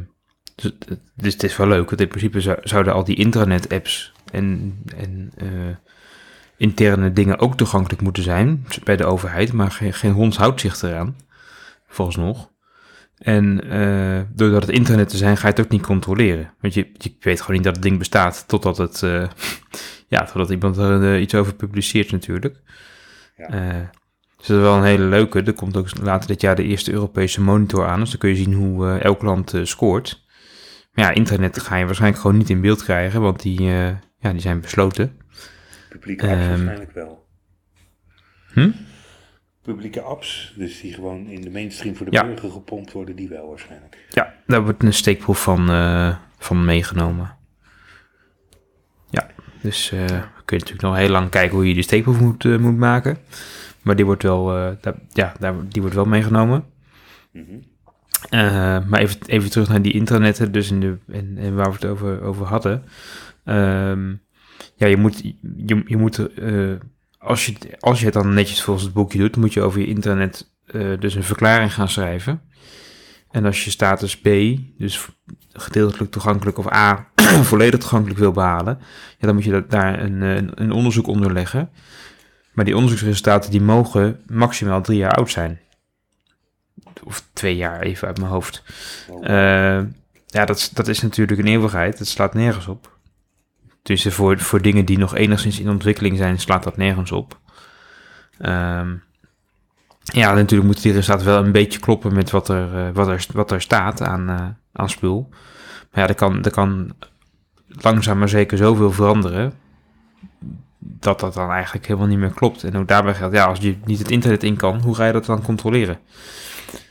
[0.55, 1.89] dus, het- dus het is wel leuk.
[1.89, 5.75] Want in principe zou- zouden al die intranet-apps en, en eh,
[6.57, 9.53] interne dingen ook toegankelijk moeten zijn bij de overheid.
[9.53, 11.15] Maar geen, geen hond houdt zich eraan.
[11.87, 12.51] Volgens nog.
[13.17, 16.53] En eh, doordat het internet te zijn, ga je het ook niet controleren.
[16.61, 19.27] Want je, je weet gewoon niet dat het ding bestaat totdat het, eh,
[20.07, 22.61] ja, totdat iemand er iets over publiceert natuurlijk.
[23.37, 23.89] Ja.
[24.39, 25.41] Dus dat is wel een hele leuke.
[25.43, 27.99] Er komt ook later dit jaar de eerste Europese monitor aan.
[27.99, 30.25] Dus dan kun je zien hoe eh, elk land eh, scoort.
[30.91, 33.21] Maar ja, internet ga je waarschijnlijk gewoon niet in beeld krijgen.
[33.21, 33.87] Want die, eh,
[34.19, 35.17] ja, die zijn besloten.
[35.89, 36.47] Publieke apps Ehm.
[36.49, 37.27] waarschijnlijk wel.
[38.53, 38.69] Hm?
[39.61, 42.25] Publieke apps, dus die gewoon in de mainstream voor de Ja.
[42.25, 43.97] burger gepompt worden, die wel waarschijnlijk.
[44.09, 45.67] Ja, daar wordt een steekproef van,
[46.37, 47.35] van meegenomen.
[49.09, 49.27] Ja,
[49.61, 49.97] dus kun
[50.57, 53.17] je natuurlijk nog heel lang kijken hoe je die steekproef moet, moet maken.
[53.89, 56.65] Maar die wordt wel, eh, daar, ja, daar, die wordt wel meegenomen.
[57.31, 57.43] Mhm.
[58.29, 58.39] Eh,
[58.87, 61.85] maar even, even terug naar die intranetten, dus in de, en, en waar we het
[61.85, 62.83] over, over hadden.
[63.45, 64.09] Ehm,
[64.75, 65.19] ja, je moet,
[65.55, 66.73] je, je moet eh,
[67.17, 69.87] als, je, als je het dan netjes volgens het boekje doet, moet je over je
[69.87, 70.51] intranet
[70.99, 72.41] dus een verklaring gaan schrijven.
[73.31, 74.29] En als je status B,
[74.77, 75.07] dus
[75.53, 77.07] gedeeltelijk toegankelijk of A,
[77.51, 78.77] volledig toegankelijk wil behalen,
[79.17, 81.69] ja, dan moet je dat, daar een, een, een onderzoek onder leggen.
[82.59, 85.59] Maar die onderzoeksresultaten die mogen maximaal drie jaar oud zijn.
[87.03, 88.63] Of twee jaar, even uit mijn hoofd.
[89.09, 89.83] Oh, Eh,
[90.27, 91.97] ja, dat, is- dat is natuurlijk een eeuwigheid.
[91.97, 92.97] Dat slaat nergens op.
[93.81, 97.39] Dus voor, voor dingen die nog enigszins in ontwikkeling zijn, slaat dat nergens op.
[98.39, 98.93] Ehm,
[100.03, 103.25] ja, natuurlijk moeten die resultaten wel een beetje kloppen met wat er, eh, wat er,
[103.33, 105.27] wat er staat aan, eh, aan spul.
[105.91, 106.95] Maar ja, er kan, er kan
[107.67, 109.53] langzaam maar zeker zoveel veranderen.
[110.79, 112.63] Dat dat dan eigenlijk helemaal niet meer klopt.
[112.63, 115.13] En ook daarbij geldt, ja, als je niet het internet in kan, hoe ga je
[115.13, 115.99] dat dan controleren?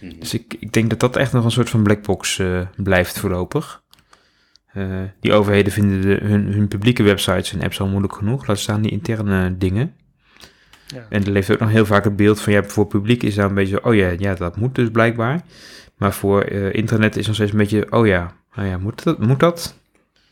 [0.00, 0.18] mhm.
[0.18, 3.82] Dus ik, ik denk dat dat echt nog een soort van blackbox eh, blijft voorlopig.
[4.72, 4.84] Eh,
[5.20, 8.46] die overheden vinden de, hun, hun publieke websites en apps al moeilijk genoeg.
[8.46, 9.94] Laat staan die interne dingen.
[10.86, 11.06] Ja.
[11.08, 13.48] En er leeft ook nog heel vaak het beeld van, ja, voor publiek is daar
[13.48, 15.40] een beetje, oh ja, ja, dat moet dus blijkbaar.
[15.96, 19.18] Maar voor eh, internet is nog steeds een beetje, oh ja, nou ja, moet dat?
[19.18, 19.78] Moet dat?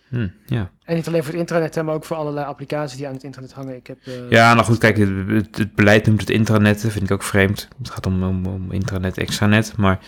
[0.08, 0.70] Hm, ja.
[0.84, 3.22] En niet alleen voor het internet, hè, maar ook voor allerlei applicaties die aan het
[3.22, 3.76] internet hangen.
[3.76, 7.04] Ik heb, eh, ja, nou goed, kijk, het, het, beleid noemt het intranet, dat vind
[7.04, 7.68] ik ook vreemd.
[7.78, 9.98] Het gaat om, om, om intranet, extranet, maar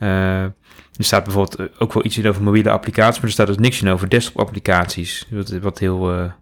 [0.00, 0.52] eh, er
[0.98, 3.82] staat bijvoorbeeld eh, ook wel iets in over mobiele applicaties, maar er staat dus niks
[3.82, 6.32] in over desktop applicaties, wat, wat heel, eh,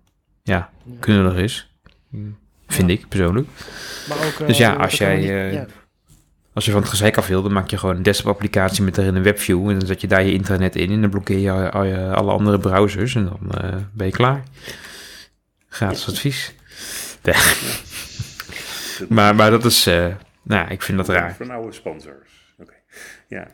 [0.42, 1.74] ja, knullig is,
[2.66, 3.48] vind ik persoonlijk.
[4.08, 5.66] Maar ook, Dus ja, als jij, ja.
[6.58, 8.98] Als je van het gezeik af wil, dan maak je gewoon een desktop applicatie met
[8.98, 11.70] erin een webview en dan zet je daar je internet in en dan blokkeer je,
[11.70, 14.42] al je alle andere browsers en dan eh, ben je klaar.
[15.68, 16.54] Gratis advies.
[19.08, 20.06] Maar, maar dat is, eh,
[20.42, 21.34] nou ik vind dat raar.
[21.34, 22.52] Van oude sponsors.
[22.58, 22.72] Oké.
[23.28, 23.48] Ja.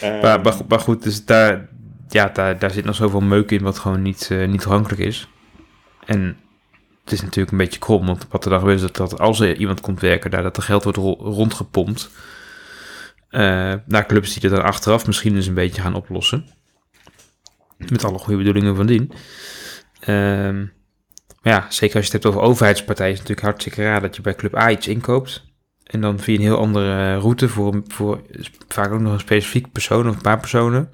[0.00, 1.68] Maar, maar, goed- maar goed, dus daar,
[2.08, 5.28] ja, daar, daar zit nog zoveel meuk in wat gewoon niet, eh, niet toegankelijk is.
[6.04, 6.36] En
[7.04, 9.40] het is natuurlijk een beetje krom, want wat er dan gebeurt is dat, dat als
[9.40, 12.10] er iemand komt werken daar, dat er geld wordt ro- rondgepompt
[13.28, 13.40] eh,
[13.86, 16.46] naar clubs die er dan achteraf misschien eens een beetje gaan oplossen.
[17.76, 19.12] Met alle goede bedoelingen van dien.
[20.00, 20.58] Ehm,
[21.42, 24.22] maar ja, zeker als je het hebt over overheidspartijen, is natuurlijk hartstikke raar dat je
[24.22, 25.44] bij Club A iets inkoopt.
[25.84, 28.22] En dan via een heel andere route voor, voor
[28.68, 30.90] vaak ook nog een specifiek persoon of een paar personen.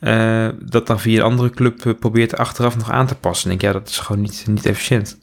[0.00, 3.48] eh, dat dan via een andere club eh, probeert achteraf nog aan te passen.
[3.48, 5.18] En ik denk, ja, dat is gewoon niet, niet efficiënt.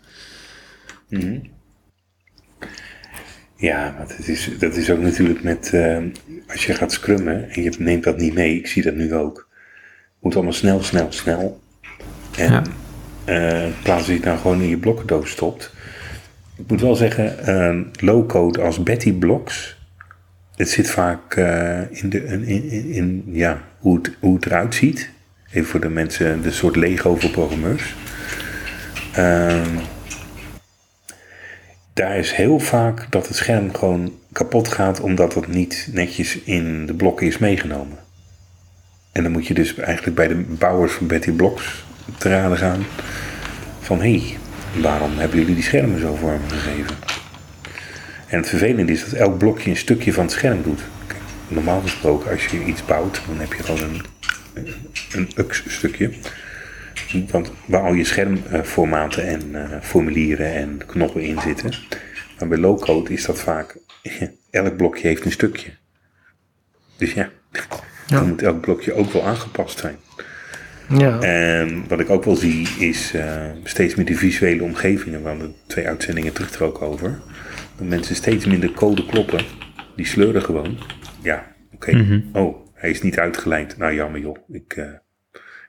[1.10, 1.39] Mhm.
[3.56, 5.98] Ja, want het is, dat is ook natuurlijk met, eh,
[6.48, 9.48] als je gaat scrummen en je neemt dat niet mee, ik zie dat nu ook.
[10.20, 11.62] Moet allemaal snel, snel, snel.
[12.38, 12.63] En Ja.
[13.65, 15.74] in plaats dat je het nou gewoon in je blokkendoos stopt.
[16.58, 19.78] Ik moet wel zeggen, eh, low-code als Betty Blocks,
[20.56, 21.36] het zit vaak
[21.89, 25.10] in, de, in, in, in ja, hoe, het, hoe het eruit ziet.
[25.52, 27.96] Even voor de mensen, de soort Lego voor programmeurs.
[29.13, 29.78] Ehm
[31.98, 36.86] daar is heel vaak dat het scherm gewoon kapot gaat omdat het niet netjes in
[36.86, 37.98] de blokken is meegenomen.
[39.12, 41.86] En dan moet je dus eigenlijk bij de bouwers van Betty Blocks
[42.18, 42.86] te raden gaan
[43.80, 44.38] van hé, hey,
[44.82, 46.96] waarom hebben jullie die schermen zo vorm gegeven?
[48.28, 50.82] En het vervelende is dat elk blokje een stukje van het scherm doet.
[51.48, 54.02] Normaal gesproken als je iets bouwt, dan heb je gewoon een,
[55.12, 55.30] een
[57.32, 61.74] Want waar al je schermformaten en eh, formulieren en knoppen in zitten.
[62.39, 63.78] Maar bij low-code is dat vaak,
[64.50, 65.70] elk blokje heeft een stukje.
[66.98, 67.30] Dus ja,
[68.08, 69.98] dan moet elk blokje ook wel aangepast zijn.
[70.89, 71.20] Ja.
[71.20, 75.22] En wat ik ook wel zie is eh, steeds meer de visuele omgevingen.
[75.22, 77.20] We hadden twee uitzendingen terug er ook over.
[77.76, 79.46] Dat mensen steeds minder code kloppen.
[79.96, 80.78] Die sleuren gewoon.
[81.22, 82.24] Ja, oké.
[82.34, 83.78] Oh, hij is niet uitgelijnd.
[83.78, 84.38] Nou jammer joh.
[84.50, 84.86] Ik, eh,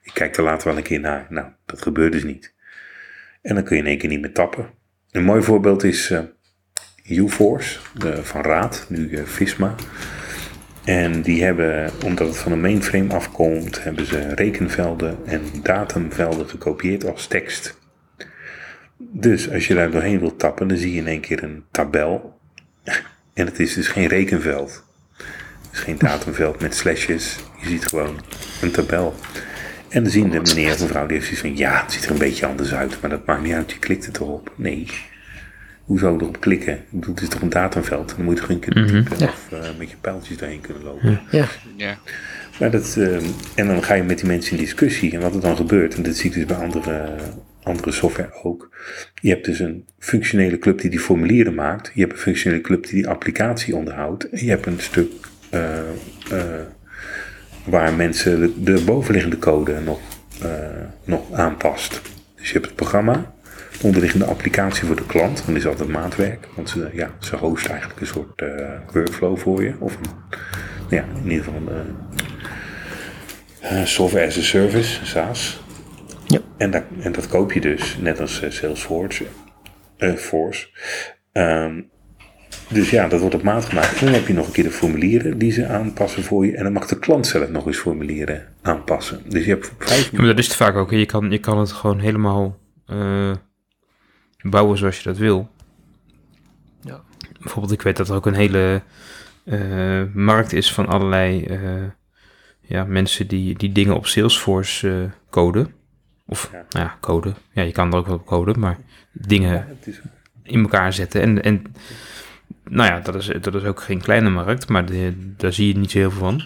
[0.09, 1.25] ik kijk er later wel een keer naar.
[1.29, 2.53] Nou, dat gebeurt dus niet.
[3.41, 4.69] En dan kun je in één keer niet meer tappen.
[5.11, 6.19] Een mooi voorbeeld is eh
[7.09, 7.79] UForce
[8.21, 9.75] van Raad, nu eh, Visma.
[10.85, 17.05] En die hebben, omdat het van een mainframe afkomt, hebben ze rekenvelden en datumvelden gekopieerd
[17.05, 17.77] als tekst.
[18.97, 22.39] Dus als je daar doorheen wilt tappen, dan zie je in één keer een tabel.
[23.33, 24.83] En het is dus geen rekenveld.
[25.13, 27.37] Het is geen datumveld met slashes.
[27.61, 28.19] Je ziet gewoon
[28.61, 29.15] een tabel.
[29.89, 32.11] En dan zien de meneer of mevrouw die heeft zoiets van, ja, het ziet er
[32.11, 34.53] een beetje anders uit, maar dat maakt niet uit, je klikt er toch op.
[34.55, 34.87] Nee.
[35.83, 36.73] Hoezo erop klikken?
[36.73, 38.13] Ik bedoel, het is toch een datumveld?
[38.15, 38.93] Dan moet je toch in kunnen Mhm.
[39.03, 39.25] typen Ja.
[39.25, 41.19] of eh, met je pijltjes daarheen kunnen lopen.
[41.31, 41.45] Ja,
[41.77, 41.97] Ja.
[42.59, 43.15] Maar dat, eh,
[43.55, 45.11] en dan ga je met die mensen in discussie.
[45.13, 47.15] En wat er dan gebeurt, en dat zie ik dus bij andere,
[47.63, 48.69] andere software ook.
[49.21, 51.91] Je hebt dus een functionele club die die formulieren maakt.
[51.93, 54.29] Je hebt een functionele club die die applicatie onderhoudt.
[54.29, 55.11] En je hebt een stuk
[55.49, 55.77] eh,
[56.31, 56.43] eh,
[57.65, 59.99] waar mensen de, de bovenliggende code nog,
[60.41, 60.49] eh,
[61.03, 62.01] nog aanpast.
[62.35, 63.33] Dus je hebt het programma,
[63.71, 65.43] de onderliggende applicatie voor de klant.
[65.45, 69.63] Dat is altijd maatwerk, want ze, ja, ze hosten eigenlijk een soort eh, workflow voor
[69.63, 69.73] je.
[69.79, 70.37] Of een,
[70.89, 71.95] ja, in ieder geval een
[73.59, 75.63] eh, software as a service, SaaS.
[76.25, 76.39] Ja.
[76.57, 79.25] En, dat, en dat koop je dus, net als Salesforce.
[80.17, 80.67] Force.
[81.31, 81.81] Ehm,
[82.69, 83.99] dus ja, dat wordt op maat gemaakt.
[83.99, 86.55] En dan heb je nog een keer de formulieren die ze aanpassen voor je.
[86.55, 89.21] En dan mag de klant zelf nog eens formulieren aanpassen.
[89.27, 90.91] Dus je hebt vijf Ja, maar dat is het vaak ook.
[90.91, 93.31] Je kan, je kan het gewoon helemaal eh,
[94.41, 95.49] bouwen zoals je dat wil.
[96.81, 97.01] Ja.
[97.41, 98.81] Bijvoorbeeld, ik weet dat er ook een hele
[99.45, 101.59] eh, markt is van allerlei eh,
[102.61, 105.73] ja, mensen die, die dingen op Salesforce eh, coden.
[106.25, 106.65] Of, Ja.
[106.69, 107.35] nou ja, coden.
[107.51, 108.77] Ja, je kan er ook wel op coden, maar
[109.11, 110.01] dingen Ja, het is,
[110.43, 111.21] in elkaar zetten.
[111.21, 111.63] En, en
[112.69, 115.77] nou ja, dat is, dat is ook geen kleine markt, maar de- daar zie je
[115.79, 116.41] niet zo heel veel van.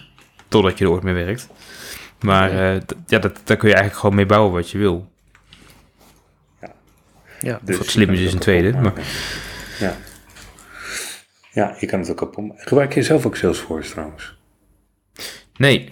[0.48, 1.48] Totdat je er ooit mee werkt.
[2.20, 5.12] Maar eh, d- ja, dat, daar kun je eigenlijk gewoon mee bouwen wat je wil.
[7.40, 7.60] ja.
[7.62, 9.02] dus wat slim is, is een tweede, maken.
[9.80, 9.96] Ja.
[11.52, 12.66] ja, je kan het ook kapot maken.
[12.68, 14.36] Gebruik je zelf ook Salesforce trouwens?
[15.56, 15.90] Nee,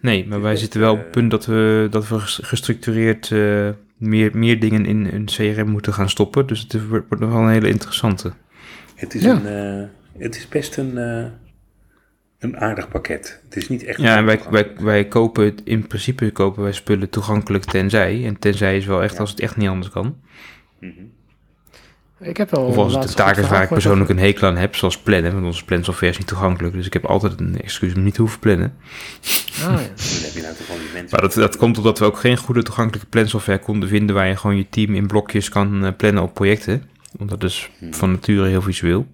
[0.00, 2.40] nee maar wij best, zitten wel op eh, het punt dat we, dat we ges-
[2.42, 6.46] gestructureerd eh, meer, meer dingen in een CRM moeten gaan stoppen.
[6.46, 8.32] Dus het wordt nog wel een hele interessante.
[8.96, 9.40] Het is, Ja.
[9.42, 11.24] een, eh, het is best een, eh,
[12.38, 13.40] een aardig pakket.
[13.44, 14.00] Het is niet echt...
[14.00, 18.24] Ja, en wij, wij, wij kopen het, in principe kopen wij spullen toegankelijk tenzij.
[18.26, 19.20] En tenzij is wel echt Ja.
[19.20, 20.16] als het echt niet anders kan.
[20.80, 20.90] Mhm.
[22.20, 24.56] Ik heb wel Of als het een taak is waar ik persoonlijk een hekel aan
[24.56, 25.32] heb, zoals plannen.
[25.32, 26.74] Want onze plansoftware is niet toegankelijk.
[26.74, 28.76] Dus ik heb altijd een excuus om niet te hoeven plannen.
[29.54, 29.68] Ah, ja.
[29.76, 31.08] Dan heb je nou toch van die mensen...
[31.10, 34.14] Maar dat, dat komt omdat we ook geen goede toegankelijke plansoftware konden vinden...
[34.14, 36.82] waar je gewoon je team in blokjes kan eh, plannen op projecten.
[37.18, 39.06] Want dat is van nature heel visueel.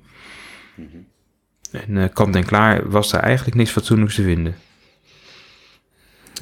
[1.71, 4.55] En eh, kant en klaar was daar eigenlijk niks fatsoenlijks te vinden.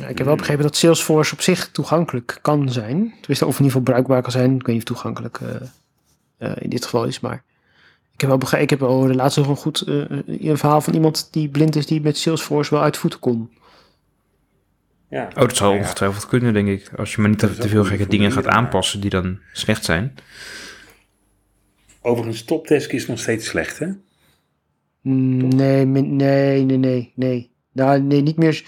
[0.00, 3.14] Ja, ik heb wel begrepen dat Salesforce op zich toegankelijk kan zijn.
[3.20, 4.54] Tenminste, of in ieder geval bruikbaar kan zijn.
[4.54, 5.54] Ik weet niet of toegankelijk eh,
[6.38, 7.42] eh, in dit geval is, maar...
[8.12, 10.80] Ik heb wel begrepen, ik heb wel de laatste nog een goed eh, een verhaal
[10.80, 13.50] van iemand die blind is, die met Salesforce wel uit voeten kon.
[15.10, 15.28] Ja.
[15.28, 16.90] Oh, dat ja, ongetwijfeld kunnen, denk ik.
[16.96, 20.14] Als je maar niet te veel gekke dingen gaat aanpassen die dan slecht zijn.
[22.02, 23.86] Overigens, Topdesk is nog steeds slecht, hè?
[25.00, 27.50] Mm, Nee, nee, nee, nee, nee.
[27.72, 28.64] Nou, nee, niet meer,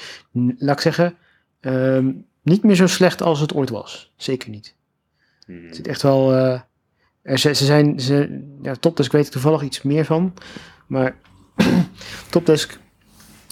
[0.58, 1.16] laat ik zeggen,
[1.60, 4.12] ehm, niet meer zo slecht als het ooit was.
[4.16, 4.76] Zeker niet.
[5.46, 5.66] Mhm.
[5.66, 6.60] Het zit echt wel, eh,
[7.22, 10.34] er, ze, ze zijn, ze, ja, Topdesk weet ik toevallig iets meer van,
[10.86, 11.16] maar
[12.30, 12.78] Topdesk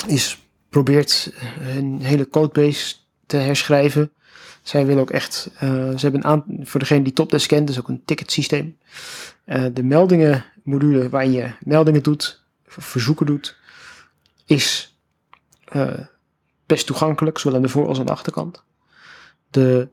[0.07, 2.95] is, probeert een hele codebase
[3.27, 4.13] te herschrijven.
[4.71, 7.89] Zij willen ook echt, eh, ze hebben een voor degene die Topdesk kent, dus ook
[7.89, 8.77] een ticketsysteem.
[9.45, 13.57] Eh, de meldingen module waarin je meldingen doet, verzoeken doet,
[14.45, 14.97] is
[15.65, 15.99] eh,
[16.67, 18.63] best toegankelijk, zowel aan de voor- als aan de achterkant.
[19.51, 19.89] De,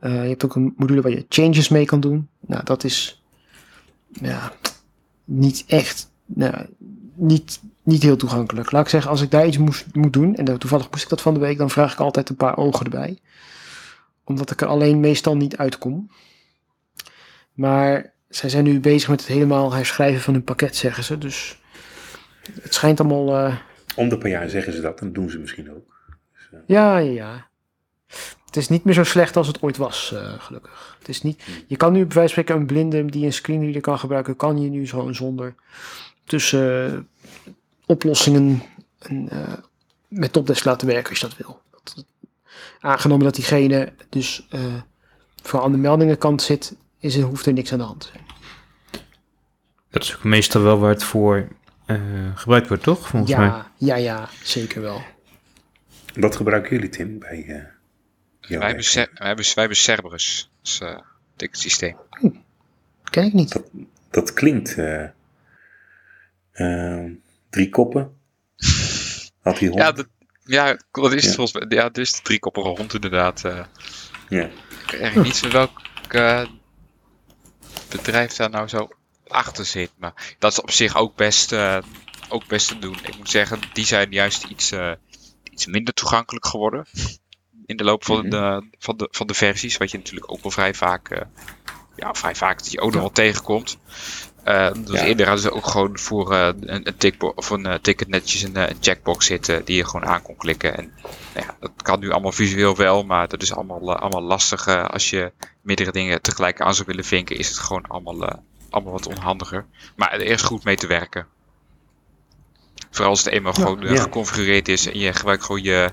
[0.00, 2.28] je hebt ook een module waar je changes mee kan doen.
[2.40, 3.22] Nou, dat is
[4.08, 4.52] ja,
[5.24, 6.66] niet echt, nou,
[7.14, 8.70] niet, niet heel toegankelijk.
[8.70, 11.20] Laat ik zeggen, als ik daar iets moest, moet doen, en toevallig moest ik dat
[11.20, 13.18] van de week, dan vraag ik altijd een paar ogen erbij.
[14.24, 16.10] Omdat ik er alleen meestal niet uitkom.
[17.52, 21.18] Maar zij zijn nu bezig met het helemaal herschrijven van hun pakket, zeggen ze.
[21.18, 21.58] Dus
[22.62, 23.36] het schijnt allemaal.
[23.36, 23.56] eh,
[23.96, 25.94] Om de paar jaar zeggen ze dat, en doen ze misschien ook.
[26.66, 27.46] ja, ja, ja.
[28.46, 30.96] Het is niet meer zo slecht als het ooit was, eh, gelukkig.
[30.98, 33.80] Het is niet, je kan nu bij wijze van spreken een blinde die een screenreader
[33.80, 35.54] kan gebruiken, kan je nu gewoon zonder
[36.24, 36.98] tussen eh,
[37.86, 38.62] oplossingen
[38.98, 39.52] en, eh,
[40.08, 41.60] met Topdesk laten werken als je dat wil.
[41.70, 42.04] Dat-
[42.80, 44.60] aangenomen dat diegene dus eh,
[45.42, 48.24] vooral aan de meldingenkant zit, is er, hoeft er niks aan de hand te zijn.
[49.90, 51.48] Dat is ook meestal wel waar het voor
[51.86, 52.00] eh,
[52.34, 53.08] gebruikt wordt, toch?
[53.08, 53.46] Volgens mij.
[53.46, 55.02] Ja, ja, ja, zeker wel.
[56.14, 57.64] Wat gebruiken jullie, Tim, bij eh
[58.40, 60.98] jouw Wij hebben, wij hebben, wij hebben Cerberus als eh
[61.36, 61.96] ticketsysteem.
[63.10, 63.62] Ken ik niet.
[64.10, 64.74] Dat klinkt...
[67.50, 68.16] drie koppen.
[69.40, 69.80] Had hij hond?
[69.80, 70.08] Ja, dat,
[70.44, 71.78] ja, dat is het volgens mij.
[71.78, 73.44] Ja, is de driekoppige hond inderdaad.
[73.44, 73.64] eh.
[74.28, 74.44] Ja.
[74.44, 76.46] ik weet eigenlijk niet zo welk eh,
[77.88, 78.88] bedrijf daar nou zo
[79.28, 79.90] achter zit.
[79.96, 81.78] Maar dat is op zich ook best, eh,
[82.28, 82.96] ook best te doen.
[83.02, 84.72] Ik moet zeggen, die zijn juist iets,
[85.44, 86.86] iets minder toegankelijk geworden.
[87.66, 88.30] in de loop van, Mhm.
[88.30, 89.76] de, van, de, van de versies.
[89.76, 91.26] Wat je natuurlijk ook wel vrij vaak,
[91.96, 93.78] ja, vrij vaak dat je ook nog wel tegenkomt.
[94.44, 95.06] Eh, dus Ja.
[95.06, 98.42] eerder hadden ze ook gewoon voor eh, een, een, tickbo- of een eh, ticket netjes
[98.42, 100.76] een, een checkbox zitten die je gewoon aan kon klikken.
[100.76, 100.92] En
[101.34, 104.66] nou ja, dat kan nu allemaal visueel wel, maar dat is allemaal, allemaal lastig.
[104.68, 109.06] als je meerdere dingen tegelijk aan zou willen vinken, is het gewoon allemaal, allemaal wat
[109.06, 109.66] onhandiger.
[109.96, 111.26] Maar er is goed mee te werken.
[112.90, 113.62] Vooral als het eenmaal Ja.
[113.62, 115.90] gewoon geconfigureerd is en je gebruikt gewoon je,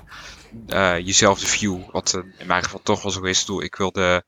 [0.66, 1.78] eh, jezelfde view.
[1.92, 3.40] Wat in mijn geval toch wel zo is.
[3.40, 4.24] Ik bedoel, Ik wil de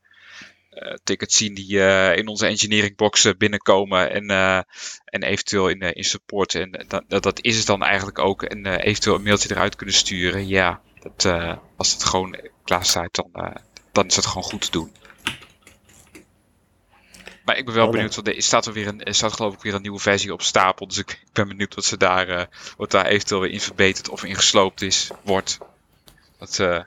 [1.05, 4.61] tickets zien die eh, in onze engineering box eh, binnenkomen en, eh,
[5.05, 6.55] en eventueel in, eh, in support.
[6.55, 8.43] En dat, dat, is het dan eigenlijk ook.
[8.43, 10.49] En eh, eventueel een mailtje eruit kunnen sturen.
[10.49, 13.55] Ja, dat, eh, als het gewoon klaar staat, dan, eh,
[13.93, 14.93] dan is het gewoon goed te doen.
[17.45, 19.63] Maar ik ben wel benieuwd, want er staat, er, weer een, er staat geloof ik
[19.63, 20.87] weer een nieuwe versie op stapel.
[20.89, 22.45] Dus ik, ben benieuwd wat, ze daar, eh,
[22.77, 25.59] wat daar eventueel weer in verbeterd of in gesloopt is, wordt.
[26.39, 26.81] Dat, eh,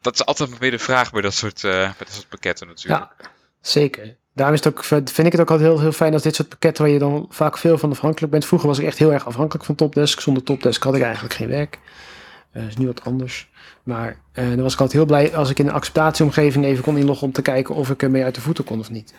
[0.00, 3.00] dat is altijd weer de vraag bij dat soort, eh, bij dat soort pakketten natuurlijk.
[3.18, 4.16] Ja, zeker.
[4.34, 6.48] Daarom is het ook, vind ik het ook altijd heel, heel fijn als dit soort
[6.48, 8.44] pakketten waar je dan vaak veel van afhankelijk bent.
[8.46, 10.20] Vroeger was ik echt heel erg afhankelijk van Topdesk.
[10.20, 11.78] Zonder Topdesk had ik eigenlijk geen werk.
[12.50, 13.48] Eh, is nu wat anders.
[13.82, 16.96] Maar eh, dan was ik altijd heel blij als ik in een acceptatieomgeving even kon
[16.96, 19.14] inloggen om te kijken of ik ermee uit de voeten kon of niet.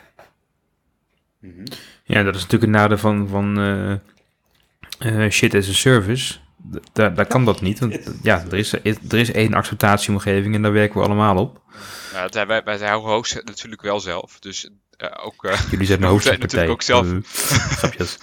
[1.40, 1.64] Mhm.
[2.04, 6.38] Ja, dat is natuurlijk een nadeel van, van eh, eh, shit as a service.
[6.94, 7.80] Daar, daar kan dat niet.
[7.80, 11.62] Want ja, er is, er is één acceptatieomgeving en daar werken we allemaal op.
[12.32, 14.40] Ja, wij, wij zijn host natuurlijk wel zelf.
[14.40, 15.44] Dus eh, ook.
[15.46, 16.42] eh, Jullie zijn de hoofdpartij.
[16.42, 17.12] natuurlijk ook zelf.
[17.12, 17.18] Eh,
[17.78, 18.18] grapjes.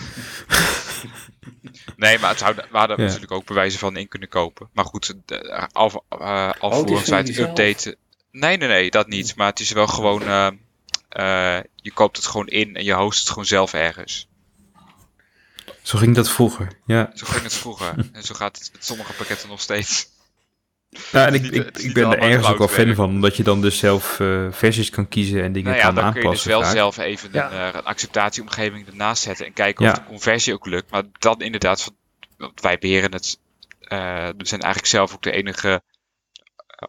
[1.96, 3.04] nee, maar het zou, we hadden Ja.
[3.04, 4.68] natuurlijk ook bewijzen van in kunnen kopen.
[4.72, 7.96] Maar goed, uh, al, uh, alvorens wij het updaten.
[8.32, 9.36] Nee, nee, nee, dat niet.
[9.36, 10.22] Maar het is wel gewoon.
[11.74, 14.27] je koopt het gewoon in en je host het gewoon zelf ergens.
[15.82, 16.68] Zo ging dat vroeger.
[16.86, 17.10] Ja.
[17.14, 17.94] Zo ging het vroeger.
[18.12, 20.08] en zo gaat het met sommige pakketten nog steeds.
[21.12, 23.42] Ja, en ik, niet- ik, ik ben er ergens ook wel fan van, omdat je
[23.42, 26.28] dan dus zelf eh, versies kan kiezen en dingen Nou ja, kan dan kun je
[26.28, 26.50] dus aanpassen.
[26.50, 26.72] wel vaak.
[26.72, 27.52] zelf even Ja.
[27.52, 29.90] een, eh, een acceptatieomgeving ernaast zetten en kijken Ja.
[29.90, 30.90] of de conversie ook lukt.
[30.90, 31.96] Maar dan inderdaad, van-
[32.36, 33.38] want wij beheren het.
[33.80, 33.98] eh,
[34.36, 35.82] we zijn eigenlijk zelf ook de enige,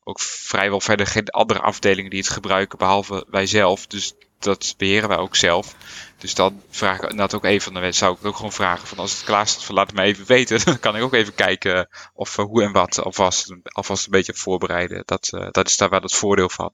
[0.04, 3.88] ook vrijwel verder geen andere afdelingen die het gebruiken, behalve wij zelf.
[3.88, 5.76] Dus dat beheren wij ook zelf.
[6.20, 8.98] Dus dan vraag ik inderdaad ook even, dan zou ik het ook gewoon vragen van
[8.98, 10.60] als het klaar staat, van laat het me even weten.
[10.66, 14.34] Dan kan ik ook even kijken of eh, hoe en wat alvast, alvast een beetje
[14.34, 15.04] voorbereiden.
[15.06, 16.72] Dat, eh, dat is daar wel het voordeel van.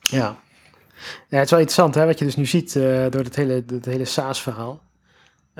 [0.00, 0.36] Ja.
[1.28, 3.64] ja, het is wel interessant hè, wat je dus nu ziet eh, door het hele,
[3.66, 4.84] het hele SaaS-verhaal.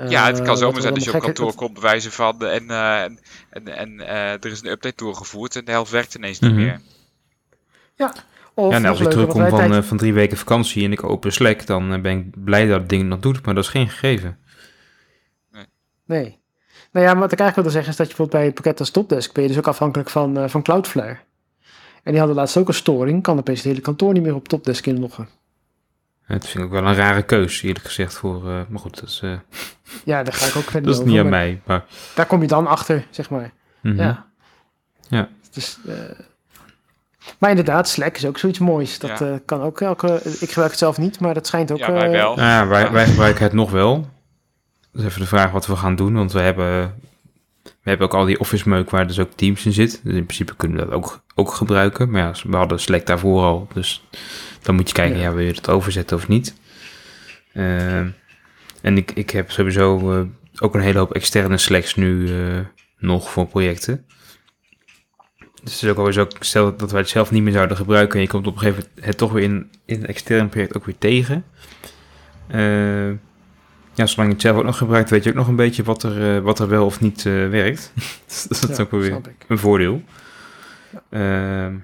[0.09, 3.19] Ja, het kan zomaar zijn dat je op kantoor komt bewijzen van en, eh, en,
[3.49, 6.61] en, en eh, er is een update doorgevoerd en de helft werkt ineens niet Mhm.
[6.61, 6.81] meer.
[8.59, 11.03] Of, Ja, nou, als ik terugkom van, tijd- eh, van drie weken vakantie en ik
[11.03, 13.69] open Slack, dan eh, ben ik blij dat het ding dat doet, maar dat is
[13.69, 14.37] geen gegeven.
[16.05, 16.39] Nee.
[16.91, 18.79] Nou ja, maar wat ik eigenlijk wilde zeggen is dat je bijvoorbeeld bij het pakket
[18.79, 21.17] als Topdesk ben je dus ook afhankelijk van, eh, van Cloudflare.
[22.03, 24.47] En die hadden laatst ook een storing, kan opeens het hele kantoor niet meer op
[24.47, 25.29] Topdesk inloggen.
[26.21, 28.13] Het vind ik ook wel een rare keus, eerlijk gezegd.
[28.13, 29.21] Voor, maar goed, dat is,
[30.03, 31.61] Ja, daar ga ik ook verder dat is over, niet aan mij.
[31.65, 33.51] Maar, Daar kom je dan achter, zeg maar.
[33.81, 33.95] mhm.
[33.95, 34.25] Ja.
[35.09, 35.29] Ja.
[35.51, 35.95] Dus, eh,
[37.39, 38.99] maar inderdaad, Slack is ook zoiets moois.
[38.99, 39.25] Dat Ja.
[39.25, 40.21] eh, kan ook elke...
[40.39, 41.77] Ik gebruik het zelf niet, maar dat schijnt ook...
[41.77, 42.35] Ja, wij eh, wel.
[42.35, 44.07] Nou ja, wij, wij gebruiken het nog wel.
[44.91, 46.93] Dat is even de vraag wat we gaan doen, want we hebben,
[47.63, 49.99] we hebben ook al die office meuk waar dus ook Teams in zit.
[50.03, 52.09] Dus in principe kunnen we dat ook, ook gebruiken.
[52.11, 54.03] Maar ja, we hadden Slack daarvoor al, dus
[54.61, 55.23] dan moet je kijken, Ja.
[55.23, 55.33] ja.
[55.33, 56.55] wil je het overzetten of niet.
[57.53, 57.97] Eh,
[58.81, 60.21] en ik, ik heb sowieso eh,
[60.59, 62.59] ook een hele hoop externe Slacks nu eh,
[62.99, 64.05] nog voor projecten.
[65.67, 68.15] Dus het is ook alweer zo, stel dat wij het zelf niet meer zouden gebruiken
[68.15, 70.77] en je komt op een gegeven moment het toch weer in, in een extern project
[70.77, 71.43] ook weer tegen.
[72.47, 73.09] Eh,
[73.93, 76.03] ja, zolang je het zelf ook nog gebruikt, weet je ook nog een beetje wat
[76.03, 77.91] er, eh, wat er wel of niet eh, werkt.
[78.27, 80.01] dus dat is ja, ook wel weer een voordeel.
[81.09, 81.75] Ehm,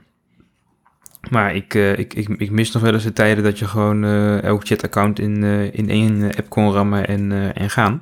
[1.30, 4.04] maar ik, ik, ik, ik mis nog wel eens de tijden dat je gewoon
[4.42, 5.44] elk chataccount in,
[5.74, 8.02] in één app kon rammen en, en gaan.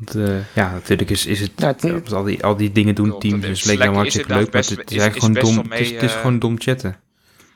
[0.00, 0.14] Ja.
[0.14, 1.74] Want eh, ja, natuurlijk is, is het, Ja,
[2.10, 4.78] al, die, al die dingen doen, Teams Slack, Slack dan hartstikke leuk, maar inderdaad het,
[4.78, 6.60] best- is is- eigenlijk is gewoon best dom, het is, het is eh, gewoon dom
[6.60, 6.96] chatten.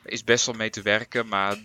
[0.02, 1.56] Er is best wel mee te werken, maar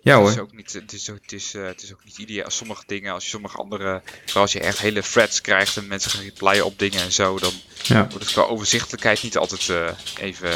[0.00, 2.04] Ja het is hoor, ook niet, het is ook, het is, eh, het is ook
[2.04, 2.44] niet ideaal.
[2.44, 5.86] Als sommige dingen, als je sommige andere, vooral als je echt hele threads krijgt en
[5.86, 7.52] mensen gaan replyen op dingen en zo, dan
[7.82, 8.06] ja.
[8.08, 9.88] wordt het qua overzichtelijkheid niet altijd eh,
[10.26, 10.50] even...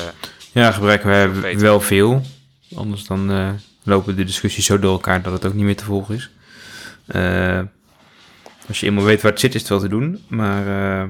[0.53, 2.23] Ja, gebruiken Veel we wel veel.
[2.75, 3.51] Anders dan eh,
[3.83, 6.31] lopen de discussies zo door elkaar dat het ook niet meer te volgen is.
[8.73, 10.19] Als je eenmaal weet waar het zit, is het wel te doen.
[10.29, 11.09] Maar eh,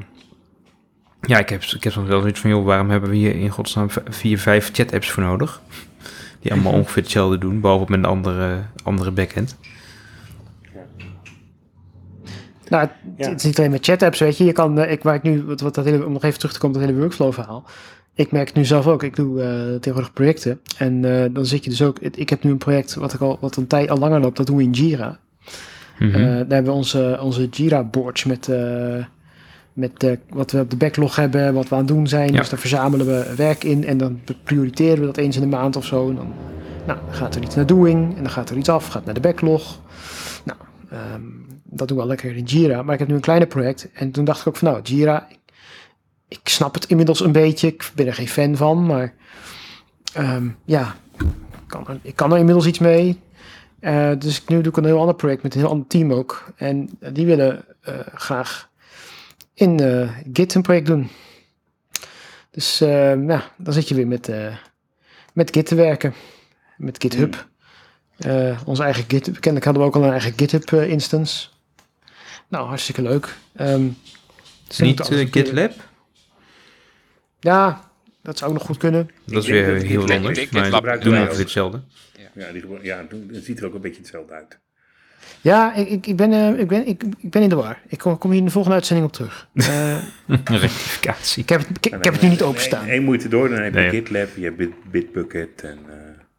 [1.20, 3.48] ja, ik heb, ik heb soms wel zoiets van, joh, waarom hebben we hier in
[3.48, 5.62] godsnaam vier, vijf chat-apps voor nodig?
[6.40, 9.56] Die allemaal ongeveer hetzelfde doen, behalve met een andere, andere backend.
[12.68, 13.28] Nou, het, Ja.
[13.28, 14.44] het is niet alleen met chat-apps, weet je.
[14.44, 16.58] Je kan, eh, ik merk nu, wat, wat dat hele, om nog even terug te
[16.60, 17.64] komen op dat hele workflow-verhaal.
[18.14, 20.60] Ik merk nu zelf ook, ik doe eh, tegenwoordig projecten.
[20.78, 23.38] En eh, dan zit je dus ook, ik heb nu een project wat, ik al,
[23.40, 25.18] wat een tijd al langer loopt, dat doen we in Jira.
[25.98, 29.04] Eh, daar hebben we onze, onze Jira-boards met, eh,
[29.72, 32.32] met eh, wat we op de backlog hebben, wat we aan het doen zijn.
[32.32, 32.38] Ja.
[32.38, 35.76] Dus daar verzamelen we werk in en dan prioriteren we dat eens in de maand
[35.76, 36.08] of zo.
[36.08, 36.32] En dan,
[36.86, 39.20] nou, gaat er iets naar doing en dan gaat er iets af, gaat naar de
[39.20, 39.80] backlog.
[40.44, 40.58] Nou,
[40.90, 41.22] ehm,
[41.64, 42.82] dat doen we al lekker in Jira.
[42.82, 45.26] Maar ik heb nu een kleiner project en toen dacht ik ook van nou, Jira,
[45.28, 45.38] ik,
[46.28, 47.66] ik snap het inmiddels een beetje.
[47.66, 49.14] Ik ben er geen fan van, maar
[50.12, 51.26] ehm, ja, ik
[51.66, 53.20] kan, er, ik kan er inmiddels iets mee.
[53.82, 56.52] Eh, dus nu doe ik een heel ander project met een heel ander team ook.
[56.56, 58.68] En die willen eh, graag
[59.54, 61.08] in eh, Git een project doen.
[62.50, 64.30] Dus ja, dan zit je weer met,
[65.32, 66.14] met Git te werken.
[66.76, 67.46] Met GitHub.
[68.18, 69.24] Eh, onze eigen Git.
[69.24, 71.48] Kennelijk hadden we ook al een eigen GitHub instance.
[72.48, 73.36] Nou, hartstikke leuk.
[73.52, 73.88] Ehm,
[74.68, 75.72] ze Niet GitLab?
[77.40, 77.91] Ja,
[78.22, 79.10] dat zou ook nog goed kunnen.
[79.24, 80.50] Dat is weer dat heel GitLab- anders.
[80.50, 81.80] Maar GitLab doen ongeveer hetzelfde.
[82.34, 84.58] Ja, die, ja, het ziet er ook een beetje hetzelfde uit.
[85.40, 87.78] Ja, ik, ik, ik, ben, eh, ik, ben, ik, ik ben in de war.
[87.88, 89.48] Ik kom, kom hier in de volgende uitzending op terug.
[89.54, 90.04] Eh,
[90.60, 91.42] Rectificatie.
[91.42, 92.88] ik, heb het, ik, ik heb het nu niet openstaan.
[92.88, 93.90] Eén moeite door, dan heb je Nee.
[93.90, 95.94] GitLab, je hebt Bit- Bitbucket en eh,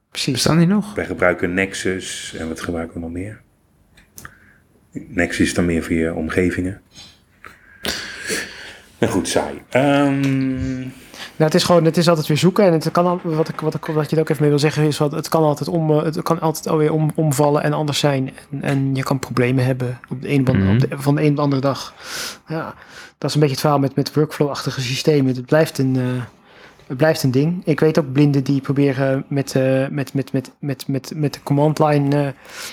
[0.10, 0.34] Precies.
[0.34, 0.94] Bestaan die nog?
[0.96, 3.42] wij gebruiken Nexus en wat gebruiken we nog meer?
[4.92, 6.82] Nexus is dan meer voor je omgevingen.
[9.00, 9.62] Nou goed, saai.
[9.70, 10.82] Ehm,
[11.36, 12.66] Nou, het is gewoon, het is altijd weer zoeken.
[12.66, 14.60] En het kan, al- wat, ik, wat, ik, wat je er ook even mee wil
[14.60, 17.74] zeggen is, wat, het kan altijd, om, eh, het kan altijd alweer om, omvallen en
[17.74, 18.32] anders zijn.
[18.52, 20.84] En, en je kan problemen hebben op de een, of andere- Mhm.
[20.84, 21.94] op de, van de een op de andere dag.
[22.48, 22.74] Ja,
[23.18, 25.36] dat is een beetje het verhaal met, met workflow-achtige systemen.
[25.36, 26.02] Het blijft een, eh,
[26.88, 27.62] het blijft een ding.
[27.66, 31.40] Ik weet ook blinden die proberen met, eh, met, met, met, met, met, met de
[31.44, 32.28] command line, eh,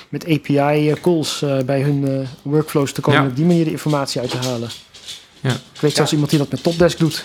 [0.09, 3.23] met API calls eh, bij hun eh, workflows te komen.
[3.23, 3.29] Ja.
[3.29, 4.69] Op die manier de informatie uit te halen.
[5.41, 5.51] Ja.
[5.51, 7.25] Ik weet zelfs iemand die dat met Topdesk doet.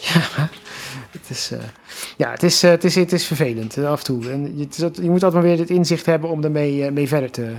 [0.00, 0.48] Ja,
[1.10, 1.58] het is, eh,
[2.16, 4.30] ja, het is, eh, het is, het is vervelend eh, af en toe.
[4.30, 7.08] En je, dat- je moet altijd maar weer het inzicht hebben om ermee eh, mee
[7.08, 7.52] verder te...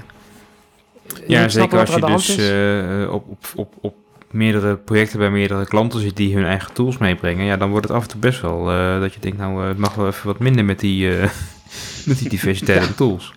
[1.28, 3.96] Ja, zeker als je dus eh, op, op, op, op
[4.32, 7.46] meerdere projecten bij meerdere klanten zit die hun eigen tools meebrengen.
[7.46, 9.68] Ja, dan wordt het af en toe best wel eh, dat je denkt, nou, eh,
[9.68, 11.30] het mag wel even wat minder met die, eh,
[12.06, 13.34] met die diversiteit tools.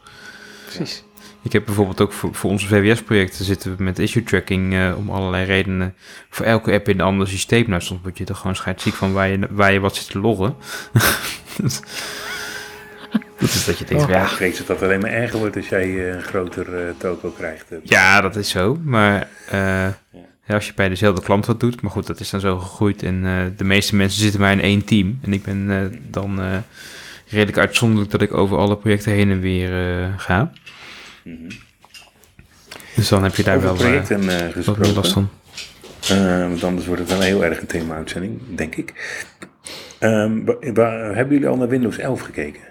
[0.66, 1.04] Precies.
[1.42, 5.10] Ik heb bijvoorbeeld ook voor, voor onze VWS-projecten zitten we met issue tracking eh, om
[5.10, 5.94] allerlei redenen
[6.30, 7.64] voor elke app in een ander systeem.
[7.68, 10.18] Nou, soms word je er gewoon scheidsziek van waar je, waar je wat zit te
[10.18, 10.54] loggen.
[13.38, 14.10] dat is dat je denkt, Oh.
[14.10, 16.94] ja, ik vrees dat dat alleen maar erger wordt als jij eh, een groter eh,
[16.98, 17.66] toko krijgt.
[17.82, 18.78] Ja, dat is zo.
[18.84, 19.88] Maar eh,
[20.46, 23.02] ja, als je bij dezelfde klant wat doet, maar goed, dat is dan zo gegroeid.
[23.02, 25.18] En eh, de meeste mensen zitten bij in één team.
[25.22, 26.56] En ik ben eh, dan eh,
[27.28, 30.18] redelijk uitzonderlijk dat ik over alle projecten heen en weer eh,
[31.24, 31.50] Mhm.
[32.96, 34.94] Dus dan heb je daar Over wel eh, projecten eh, wat meer gesproken.
[34.94, 35.28] last van.
[36.08, 39.18] Eh, want anders wordt het wel heel erg een thema-uitzending, denk ik.
[39.98, 40.44] Ehm,
[40.74, 42.62] wa- hebben jullie al naar Windows 11 gekeken?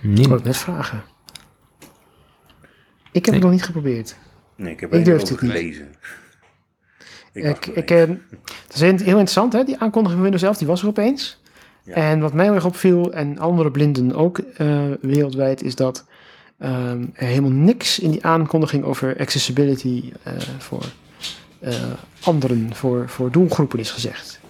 [0.00, 0.28] Ik Nee.
[0.32, 1.02] het net vragen.
[3.12, 3.34] Ik heb Nee.
[3.34, 4.16] het nog niet geprobeerd.
[4.56, 5.38] Nee, ik heb Ik er durf het niet.
[5.38, 5.88] gelezen.
[7.32, 8.22] Ik, Ik, ik, even.
[8.30, 9.64] eh, het is heel interessant, hè?
[9.64, 11.40] die aankondiging van Windows 11, die was er opeens.
[11.84, 11.94] Ja.
[11.94, 16.06] En wat mij heel erg opviel, en andere blinden ook eh, wereldwijd, is dat
[16.58, 20.84] er helemaal niks in die aankondiging over accessibility eh, voor
[21.58, 21.74] eh,
[22.20, 24.40] anderen, voor, voor doelgroepen is gezegd.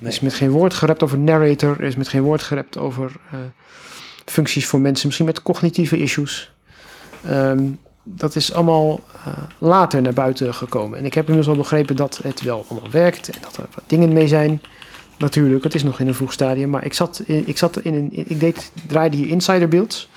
[0.00, 3.12] Er is met geen woord gerept over narrator, er is met geen woord gerept over
[3.30, 3.38] eh,
[4.24, 6.52] functies voor mensen, misschien met cognitieve issues.
[7.24, 7.64] Ehm,
[8.02, 9.00] dat is allemaal
[9.58, 10.98] later naar buiten gekomen.
[10.98, 13.84] En ik heb inmiddels al begrepen dat het wel allemaal werkt en dat er wat
[13.86, 14.62] dingen mee zijn.
[15.18, 17.94] Natuurlijk, het is nog in een vroeg stadium, maar ik zat, in, ik zat in
[17.94, 20.08] een, ik deed, draaide hier insider builds.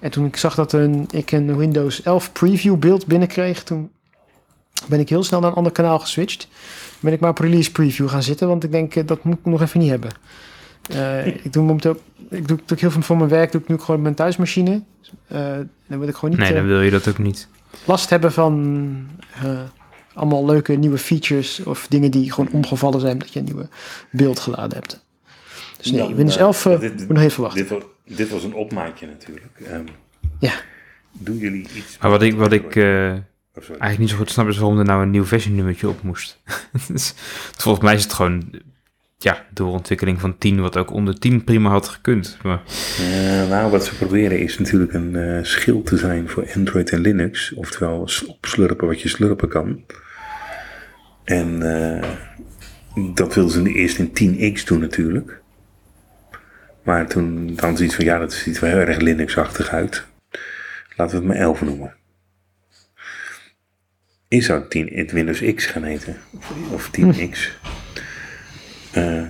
[0.00, 3.90] En toen ik zag dat een, ik een Windows 11 preview beeld binnenkreeg, toen
[4.88, 6.48] ben ik heel snel naar een ander kanaal geswitcht.
[7.00, 9.44] Ben ik maar op release preview gaan zitten, want ik denk, eh, dat moet ik
[9.44, 10.10] nog even niet hebben.
[10.90, 11.96] Eh, ik doe momenteel,
[12.30, 14.14] ik doe, doe ik heel veel van mijn werk, doe ik nu gewoon op mijn
[14.14, 14.82] thuismachine.
[15.26, 15.38] Eh,
[15.86, 17.48] dan wil ik gewoon niet Nee, dan wil je dat ook niet.
[17.84, 18.94] last hebben van
[19.42, 19.60] eh,
[20.14, 23.68] allemaal leuke nieuwe features of dingen die gewoon omgevallen zijn dat je een nieuwe
[24.10, 25.04] beeld geladen hebt.
[25.76, 27.68] Dus nee, Dan, Windows eh, 11 uh, dit- moet nog even wachten.
[27.68, 27.82] Dit
[28.16, 29.60] dit was een opmaatje natuurlijk.
[29.66, 29.84] Ehm,
[30.38, 30.52] Ja.
[31.12, 31.98] Doen jullie iets...
[32.00, 33.14] Maar wat ik, wat ik eh,
[33.54, 36.38] Oh, eigenlijk niet zo goed snap is waarom er nou een nieuw versienummertje op moest.
[36.88, 37.14] Dus
[37.56, 38.50] volgens mij is het gewoon
[39.18, 42.38] ja, doorontwikkeling van 10, wat ook onder 10 prima had gekund.
[42.42, 42.62] Maar
[42.98, 47.00] Eh, nou, wat ze proberen is natuurlijk een eh schild te zijn voor Android en
[47.00, 47.52] Linux.
[47.52, 49.84] Oftewel opslurpen wat je slurpen kan.
[51.24, 52.08] En eh,
[53.14, 55.39] dat wilden ze eerst in 10x doen natuurlijk.
[56.90, 60.04] Maar toen dan zoiets van, ja, dat ziet wel heel erg Linux-achtig uit.
[60.96, 61.94] Laten we het maar 11 noemen.
[64.28, 66.16] is zou 10, het Windows X gaan heten.
[66.36, 67.38] Of, of 10X.
[68.92, 69.26] Eh,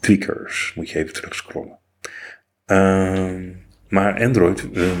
[0.00, 0.72] tweakers.
[0.74, 1.78] Moet je even terug scrollen.
[2.64, 3.48] Ehm,
[3.88, 5.00] maar Android, ehm,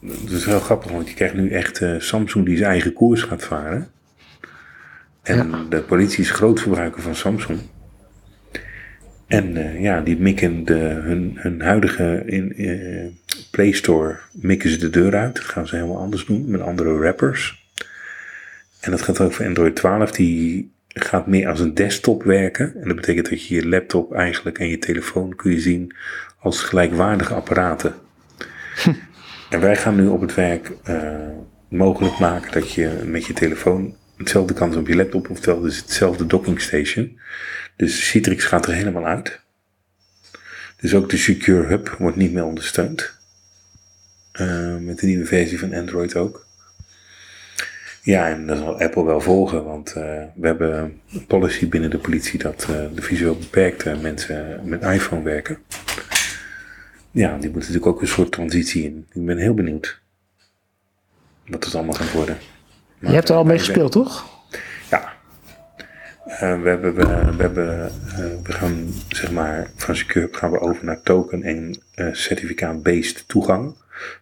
[0.00, 3.22] dat is heel grappig, want je krijgt nu echt eh, Samsung die zijn eigen koers
[3.22, 3.90] gaat varen.
[5.22, 7.60] En de politie is groot verbruiker van Samsung.
[9.32, 13.06] En eh, ja, die mikken de, hun, hun huidige in, eh,
[13.50, 15.34] Play Store mikken ze de deur uit.
[15.34, 17.66] Dat gaan ze helemaal anders doen met andere rappers.
[18.80, 20.10] En dat gaat ook voor Android 12.
[20.10, 22.74] Die gaat meer als een desktop werken.
[22.80, 25.94] En dat betekent dat je je laptop eigenlijk en je telefoon kun je zien
[26.38, 27.94] als gelijkwaardige apparaten.
[29.50, 31.12] En wij gaan nu op het werk eh,
[31.68, 35.76] mogelijk maken dat je met je telefoon hetzelfde kan als op je laptop, oftewel dus
[35.76, 37.18] hetzelfde docking station.
[37.76, 39.40] Dus Citrix gaat er helemaal uit.
[40.80, 43.20] Dus ook de Secure Hub wordt niet meer ondersteund.
[44.32, 46.46] Eh, met de nieuwe versie van Android ook.
[48.02, 51.98] Ja, en dat zal Apple wel volgen, want eh, we hebben een policy binnen de
[51.98, 55.58] politie dat eh, de visueel beperkte mensen met iPhone werken.
[57.10, 59.06] Ja, die moeten natuurlijk ook een soort transitie in.
[59.12, 60.00] Ik ben heel benieuwd
[61.46, 62.38] wat het allemaal gaat worden.
[63.02, 64.26] Je hebt er al mee gespeeld, toch?
[64.90, 65.12] ja.
[66.24, 67.04] Eh, we, hebben, we,
[67.36, 71.80] we, hebben, eh, we gaan zeg maar van Secure gaan we over naar token en
[71.94, 73.74] eh, certificaat-based toegang.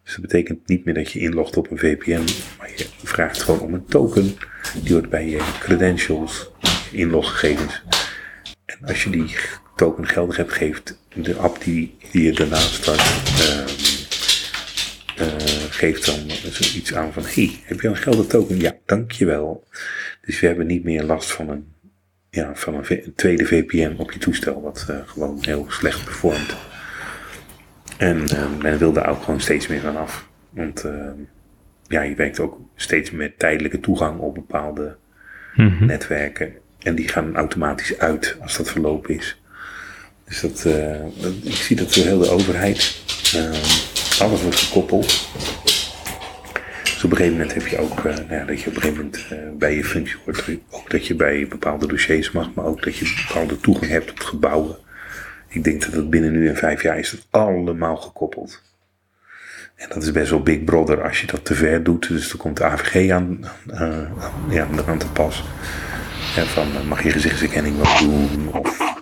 [0.03, 2.25] Dus dat betekent niet meer dat je inlogt op een VPN,
[2.57, 4.35] maar je vraagt gewoon om een token.
[4.83, 6.51] Die wordt bij je credentials,
[6.91, 7.83] je inloggegevens.
[8.65, 9.35] En als je die
[9.75, 13.01] token geldig hebt, geeft de app die, die je daarna start,
[15.21, 15.27] eh,
[15.69, 16.19] geeft dan
[16.51, 18.59] zoiets aan van, hey, heb je een geldig token?
[18.59, 19.67] Ja, dankjewel.
[20.21, 21.73] Dus we hebben niet meer last van een,
[22.29, 26.55] ja, van een, tweede VPN op je toestel, wat eh, gewoon heel slecht performt.
[27.97, 30.29] En eh, men wil daar ook gewoon steeds meer van af.
[30.49, 30.85] Want
[31.87, 34.95] ja, je werkt ook steeds met tijdelijke toegang op bepaalde
[35.79, 36.53] netwerken.
[36.79, 39.41] En die gaan automatisch uit als dat verlopen is.
[40.23, 40.65] Dus dat,
[41.43, 43.01] ik zie dat door heel de overheid.
[43.33, 45.29] eh, alles wordt gekoppeld.
[46.83, 49.03] Dus op een gegeven moment heb je ook eh, nou dat je op een gegeven
[49.03, 50.43] moment eh, bij je functie wordt.
[50.69, 54.23] Ook dat je bij bepaalde dossiers mag, maar ook dat je bepaalde toegang hebt tot
[54.23, 54.75] gebouwen.
[55.47, 58.61] Ik denk dat het binnen nu en vijf jaar is dat allemaal gekoppeld.
[59.75, 62.07] En dat is best wel Big Brother als je dat te ver doet.
[62.07, 64.13] Dus dan komt de AVG aan, aan-
[64.49, 65.43] ja, aan te pas.
[66.35, 68.49] En van mag je gezichtsherkenning wat doen?
[68.53, 68.93] Of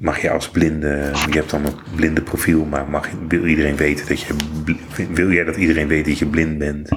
[0.00, 4.06] mag je als blinde, je hebt dan een blinde profiel, maar mag, wil iedereen weten
[4.08, 4.34] dat je,
[5.12, 6.88] wil jij dat iedereen weet dat je blind bent?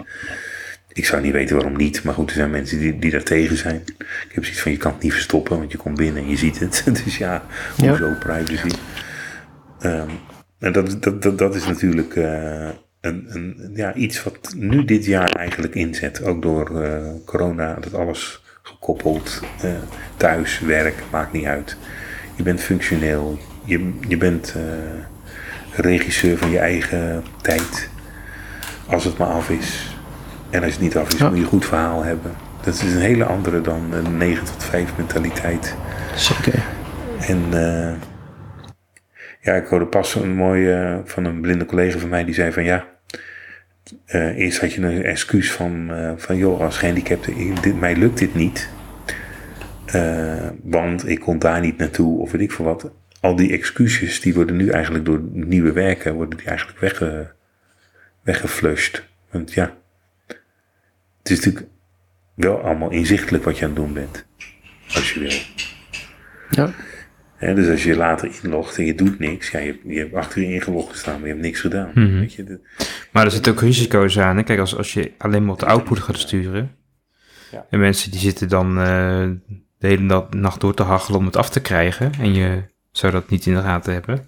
[0.94, 3.58] Ik zou niet weten waarom niet, maar goed, er zijn mensen die, die daar tegen
[3.58, 3.82] zijn.
[3.98, 6.38] Ik heb zoiets van, je kan het niet verstoppen, want je komt binnen en je
[6.38, 6.84] ziet het.
[7.04, 7.44] Dus ja,
[7.78, 7.90] Ja.
[7.90, 8.76] hoezo privacy?
[9.80, 10.10] Ehm,
[10.60, 12.70] en dat, dat, dat, dat is natuurlijk eh,
[13.02, 16.24] een, een, ja, iets wat nu dit jaar eigenlijk inzet.
[16.24, 19.72] Ook door eh, corona, dat alles gekoppeld, eh,
[20.18, 21.78] thuis, werk, maakt niet uit.
[22.42, 27.90] Je bent functioneel, je, je bent eh, regisseur van je eigen tijd.
[28.88, 29.96] Als het maar af is.
[30.50, 31.28] En als het niet af is, Ja.
[31.28, 32.32] moet je een goed verhaal hebben.
[32.64, 35.76] Dat is een hele andere dan een 9 tot 5 mentaliteit.
[36.16, 36.64] Zeker.
[37.20, 37.94] En eh,
[39.42, 42.64] ja, ik hoorde pas een mooie van een blinde collega van mij die zei van
[42.64, 42.86] ja.
[44.06, 48.36] eh, eerst had je een excuus van, van joh, als gehandicapte, dit, mij lukt dit
[48.36, 48.70] niet.
[49.92, 52.92] Eh, want ik kon daar niet naartoe of weet ik veel wat.
[53.20, 57.32] Al die excuses die worden nu eigenlijk door nieuwe werken, worden die eigenlijk wegge,
[58.22, 59.04] weggeflushed.
[59.32, 59.78] Want ja,
[61.18, 61.66] het is natuurlijk
[62.34, 64.26] wel allemaal inzichtelijk wat je aan het doen bent.
[64.94, 65.40] Als je wil.
[66.50, 66.74] Ja.
[67.54, 70.54] Dus als je later inlogt en je doet niks, ja, je, je hebt achter je
[70.54, 71.92] ingelogd gestaan, maar je hebt niks gedaan.
[71.94, 72.20] Mhm.
[72.20, 72.60] Weet je,
[73.12, 74.38] Maar er zitten ook risico's aan.
[74.38, 74.44] Hè?
[74.44, 76.76] Kijk, als, als je alleen maar op de output gaat sturen.
[77.52, 77.66] Ja.
[77.70, 79.30] En mensen die zitten dan eh,
[79.82, 82.12] de hele na- nacht door te hachelen om het af te krijgen.
[82.20, 82.62] En je
[82.92, 84.26] zou dat niet in de gaten hebben.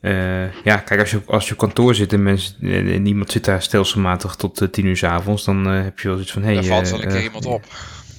[0.00, 3.02] Eh, ja, kijk, als je, op- als je op kantoor zit en, mensen, en, en
[3.02, 6.12] niemand zit daar stelselmatig tot eh, tien uur s avonds, dan eh, heb je wel
[6.16, 7.64] zoiets van, hé, Daar hey, valt wel een keer eh, iemand op.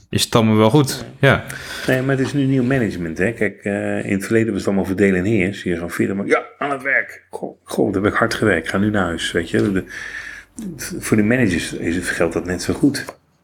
[0.09, 1.05] is het allemaal wel goed?
[1.19, 1.45] Ja.
[1.87, 3.17] Nee, maar het is nu nieuw management.
[3.17, 3.31] Hè?
[3.31, 5.63] Kijk, eh, in het verleden was het allemaal verdelen en heers.
[5.63, 7.25] Je vier, maar ja, aan het werk.
[7.29, 8.65] Goh, goh, daar heb ik hard gewerkt.
[8.65, 9.31] Ik ga nu naar huis.
[9.31, 9.83] Weet je, de,
[10.99, 12.97] voor de managers is het, geldt dat net zo goed.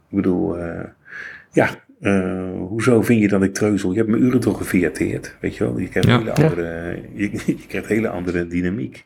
[0.10, 0.84] Ik bedoel, eh,
[1.52, 1.70] ja,
[2.06, 3.92] eh, hoezo vind je dat ik treuzel?
[3.92, 5.78] Je hebt mijn uren toch gefiateerd, weet je wel?
[5.80, 6.18] Je krijgt, Ja.
[6.18, 6.44] hele Ja.
[6.44, 9.06] andere, je, je krijgt hele andere dynamiek.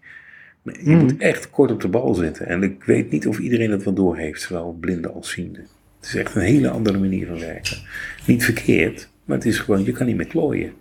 [0.64, 0.98] Je Mhm.
[0.98, 2.48] moet echt kort op de bal zitten.
[2.48, 5.62] En ik weet niet of iedereen dat wel doorheeft, zowel blinden als zienden.
[6.00, 7.78] Het is echt een hele andere manier van werken.
[8.26, 10.72] Niet verkeerd, maar het is gewoon, je kan niet meer klooien.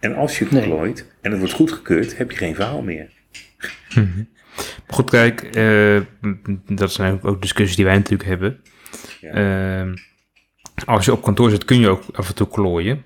[0.00, 0.62] En als je Nee.
[0.62, 3.08] klooit en het wordt goedgekeurd, heb je geen verhaal meer.
[4.86, 6.00] Maar goed, kijk, eh,
[6.68, 8.60] dat zijn ook discussies die wij natuurlijk hebben.
[9.20, 9.30] Ja.
[9.32, 9.94] Ehm,
[10.84, 13.04] als je op kantoor zit, kun je ook af en toe klooien.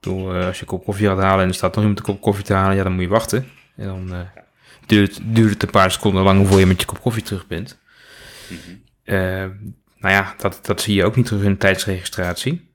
[0.00, 2.04] Bedoel, eh, als je een kop koffie gaat halen en er staat nog iemand een
[2.04, 3.46] kop koffie te halen, ja, dan moet je wachten.
[3.76, 4.18] En dan eh,
[4.86, 7.46] duurt, het- duurt het een paar seconden langer voor je met je kop koffie terug
[7.46, 7.78] bent.
[9.04, 9.16] Eh,
[9.98, 12.70] nou ja, dat, dat zie je ook niet terug in de tijdsregistratie.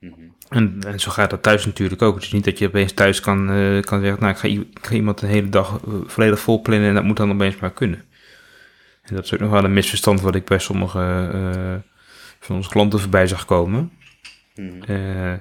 [0.00, 0.12] Mhm.
[0.48, 2.14] En, en zo gaat dat thuis natuurlijk ook.
[2.14, 3.46] Het is niet dat je opeens thuis kan,
[3.84, 6.94] kan zeggen, nou, ik ga, ik ga iemand de hele dag volledig vol plannen en
[6.94, 8.04] dat moet dan opeens maar kunnen.
[9.02, 11.82] En dat is ook nog wel een misverstand wat ik bij sommige
[12.42, 13.92] van onze klanten voorbij zag komen.
[14.54, 14.82] Mhm.
[14.86, 15.32] Eh,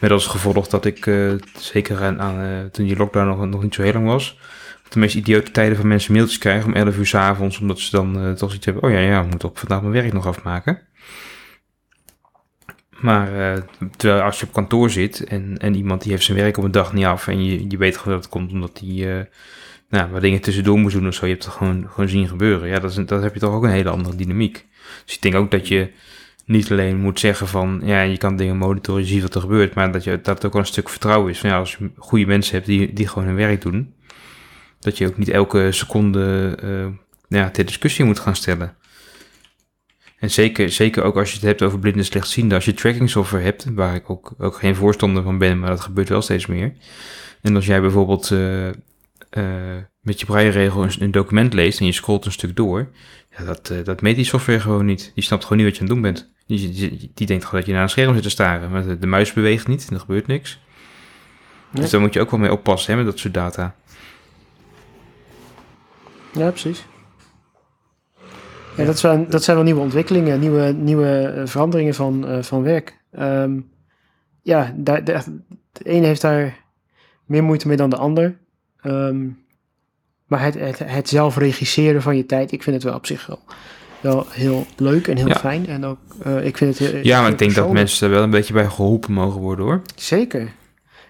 [0.00, 3.62] met als gevolg dat ik, eh, zeker aan, aan, eh, toen die lockdown nog, nog
[3.62, 4.38] niet zo heel lang was,
[4.84, 7.78] op de meest idiote tijden van mensen mailtjes krijgen om 11 uur s avonds, omdat
[7.78, 10.26] ze dan toch iets hebben, oh ja, ja, ik moet op vandaag mijn werk nog
[10.26, 10.80] afmaken.
[12.90, 13.28] Maar
[13.96, 16.70] terwijl als je op kantoor zit en, en iemand die heeft zijn werk op een
[16.70, 19.28] dag niet af en je, je weet gewoon dat het komt omdat hij
[19.88, 22.68] nou, wat dingen tussendoor moet doen of zo, je hebt het gewoon, gewoon zien gebeuren.
[22.68, 24.66] Ja, dat, is, dat heb je toch ook een hele andere dynamiek.
[25.04, 25.90] Dus ik denk ook dat je
[26.48, 29.74] niet alleen moet zeggen van, ja, je kan dingen monitoren, je ziet wat er gebeurt,
[29.74, 31.38] maar dat, je, dat ook wel een stuk vertrouwen is.
[31.38, 33.94] Van, ja, als je goede mensen hebt die, die gewoon hun werk doen,
[34.80, 36.86] dat je ook niet elke seconde eh,
[37.38, 38.76] ja, ter discussie moet gaan stellen.
[40.18, 43.44] En zeker, zeker ook als je het hebt over blinde slechtzienden, als je tracking software
[43.44, 46.72] hebt, waar ik ook, ook geen voorstander van ben, maar dat gebeurt wel steeds meer.
[47.42, 51.92] En als jij bijvoorbeeld eh, eh, met je brailleregel een, een document leest en je
[51.92, 52.90] scrolt een stuk door,
[53.38, 55.12] ja, dat, dat meet die software gewoon niet.
[55.14, 56.36] Die snapt gewoon niet wat je aan het doen bent.
[56.48, 58.98] Die, die, die denkt gewoon dat je naar een scherm zit te staren, maar de,
[58.98, 60.60] de muis beweegt niet en er gebeurt niks.
[61.70, 63.74] Dus daar moet je ook wel mee oppassen hè, met dat soort data.
[66.32, 66.84] Ja, precies.
[68.76, 72.62] Ja, dat, zijn, dat zijn wel nieuwe ontwikkelingen, nieuwe, nieuwe eh, veranderingen van, eh, van
[72.62, 72.98] werk.
[73.12, 73.60] Ehm,
[74.42, 75.24] ja, daar, daar-
[75.72, 76.64] de ene heeft daar
[77.24, 78.38] meer moeite mee dan de ander.
[78.80, 79.26] Ehm,
[80.26, 83.26] maar het, het, het zelf regisseren van je tijd, ik vind het wel op zich
[83.26, 83.40] wel,
[84.00, 85.38] wel heel leuk en heel Ja.
[85.38, 85.66] fijn.
[85.66, 88.22] En ook, eh, ik vind het heel- Ja, maar ik denk dat mensen er wel
[88.22, 89.82] een beetje bij geholpen mogen worden hoor.
[89.96, 90.52] Zeker.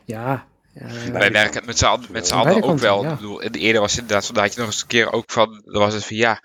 [0.05, 0.47] Ja.
[1.13, 2.33] Wij werken het met z'n allen, met
[2.63, 3.03] ook wel.
[3.03, 3.11] ja.
[3.11, 5.31] Ik bedoel, eerder was het inderdaad zo, daar had je nog eens een keer ook
[5.31, 6.41] van, dan was het van ja,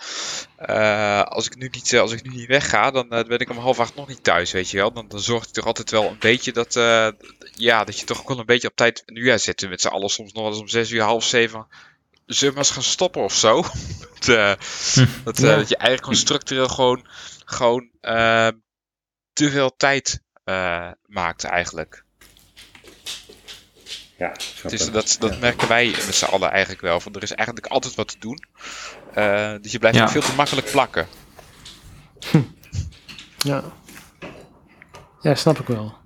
[0.57, 3.57] eh, als, ik nu niet, eh, als ik nu niet wegga, dan ben ik om
[3.57, 4.91] half acht nog niet thuis, weet je wel.
[4.93, 7.07] Dan, dan zorgt het er altijd wel een beetje dat, eh,
[7.55, 9.81] ja, dat je toch ook wel een beetje op tijd, nu ja, zitten we met
[9.81, 11.67] z'n allen soms nog wel eens om zes uur, half zeven,
[12.25, 13.61] zullen we eens gaan stoppen of zo?
[14.19, 14.53] dat, eh,
[15.23, 15.55] dat, eh, Ja.
[15.55, 17.07] dat je eigenlijk gewoon structureel gewoon,
[17.45, 18.47] gewoon eh,
[19.33, 22.03] te veel tijd eh, maakt eigenlijk.
[24.17, 24.31] Ja,
[24.67, 25.37] Dus dat, dat Ja.
[25.39, 26.99] merken wij met z'n allen eigenlijk wel.
[26.99, 28.45] Van er is eigenlijk altijd wat te doen.
[29.13, 30.09] Eh, dus je blijft Ja.
[30.09, 31.07] veel te makkelijk plakken.
[33.37, 33.63] Ja.
[35.21, 35.97] Ja, snap ik wel.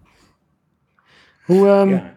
[1.44, 1.96] Hoe, ehm, Ja.
[1.96, 2.17] Er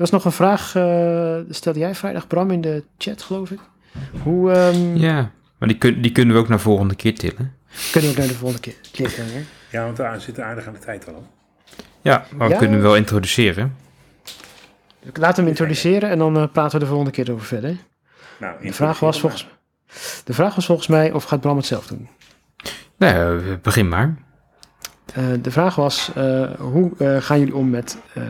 [0.00, 3.58] was nog een vraag, eh, stelde jij vrijdag Bram in de chat, geloof ik.
[4.22, 7.54] Hoe ehm, Ja, maar die, kun, die kunnen we ook naar volgende keer tillen.
[7.92, 9.24] kunnen we ook naar de volgende keer klikken?
[9.26, 9.40] Hè?
[9.70, 11.26] ja, want we zitten aardig aan de tijd al.
[12.02, 12.58] Ja, maar we Ja.
[12.58, 13.76] kunnen hem wel introduceren.
[15.02, 17.76] Ik laat hem introduceren en dan eh, praten we de volgende keer over verder.
[18.38, 19.48] Nou, De vraag, was volgens,
[20.24, 22.08] de vraag was volgens mij of gaat Bram het zelf doen.
[22.96, 24.14] Nou, begin maar.
[25.14, 28.22] Eh, de vraag was, eh, hoe eh, gaan jullie om met eh,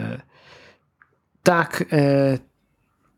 [1.43, 2.33] taak, eh,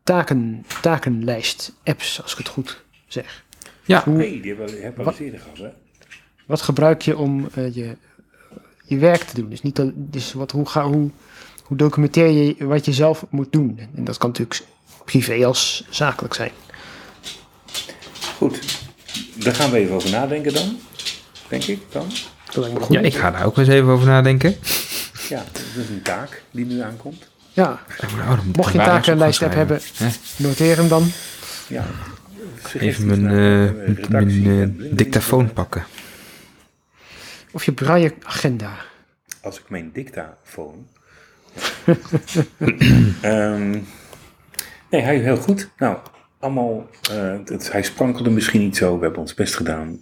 [0.03, 3.43] taken, takenlijst apps, als ik het goed zeg?
[3.85, 4.03] Ja.
[4.03, 5.69] Hoe, die hebben we hebben eens eerder gehad, hè?
[6.45, 7.97] Wat gebruik je om eh, je,
[8.85, 9.49] je werk te doen?
[9.49, 11.09] Dus, niet dat, dus wat, hoe, ga, hoe,
[11.63, 13.79] hoe documenteer je wat je zelf moet doen?
[13.95, 14.61] En dat kan natuurlijk
[15.05, 16.51] privé als zakelijk zijn.
[18.37, 18.81] Goed,
[19.33, 20.79] daar gaan we even over nadenken dan.
[21.47, 22.07] Denk ik dan.
[22.45, 22.95] Dat lijkt me goed.
[22.95, 24.55] Ja, ik ga daar ook eens even over nadenken.
[25.29, 27.31] Ja, dat is een taak die nu aankomt.
[27.53, 27.79] Ja,
[28.19, 31.07] Oh, mocht je een takenlijst app hebben, opschrijven, noteer hem dan.
[31.67, 31.85] Ja.
[32.79, 34.29] Even mijn, eh, mijn
[34.79, 35.83] eh, dictafoon pakken.
[37.51, 38.71] Of je braille agenda.
[39.41, 40.87] Als ik mijn dictafoon.
[43.21, 43.69] Ehm,
[44.89, 45.69] nee, hij heel goed.
[45.77, 45.97] Nou,
[46.39, 46.89] allemaal.
[47.11, 48.97] eh, het, hij sprankelde misschien niet zo.
[48.97, 49.99] We hebben ons best gedaan.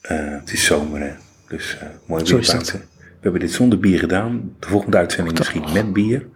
[0.00, 1.12] Eh, het is zomer, hè?
[1.48, 2.78] Dus eh mooi weer buiten.
[2.98, 4.54] We hebben dit zonder bier gedaan.
[4.60, 6.26] De volgende uitzending misschien met bier.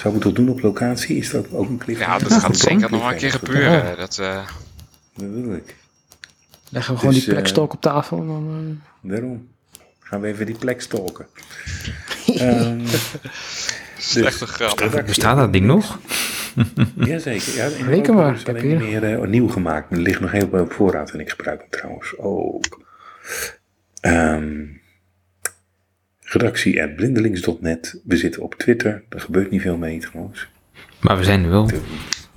[0.00, 1.16] Zou ik het doen op locatie?
[1.16, 2.00] Is dat ook een cliff?
[2.00, 3.96] Ja, dat gaat zeker nog een keer gebeuren.
[3.96, 4.46] Dat, eh,
[5.14, 5.74] Dat wil ik.
[6.68, 8.18] Leggen we gewoon Dus, die eh, plekstok op tafel.
[8.18, 9.48] En dan, eh, Daarom.
[10.00, 11.26] Gaan we even die plek stalken.
[12.26, 12.80] Ehm,
[13.98, 14.78] slechte grap.
[14.78, 15.98] redactie- Bestaat dat ding nog?
[16.94, 17.54] Jazeker.
[17.54, 19.90] Ja, in Europa maar, is ik heb hier- meer eh, nieuw gemaakt.
[19.90, 22.84] Maar er ligt nog heel veel op voorraad en ik gebruik hem trouwens ook.
[24.00, 24.54] Ehm
[26.36, 28.00] redactie at blindelings.net.
[28.04, 29.02] We zitten op Twitter.
[29.08, 30.48] Er gebeurt niet veel mee trouwens.
[31.00, 31.70] Maar we zijn er wel.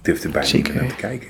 [0.02, 0.74] Durf, er bijna Zeker.
[0.74, 1.28] niet naar te kijken.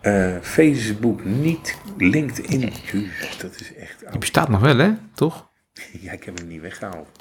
[0.00, 2.60] Eh, Facebook niet, LinkedIn.
[2.60, 4.18] Jezus, dat is echt Die oud.
[4.18, 4.90] bestaat nog wel, hè?
[5.14, 5.50] Toch?
[6.00, 7.08] Ja, ik heb hem niet weggehaald.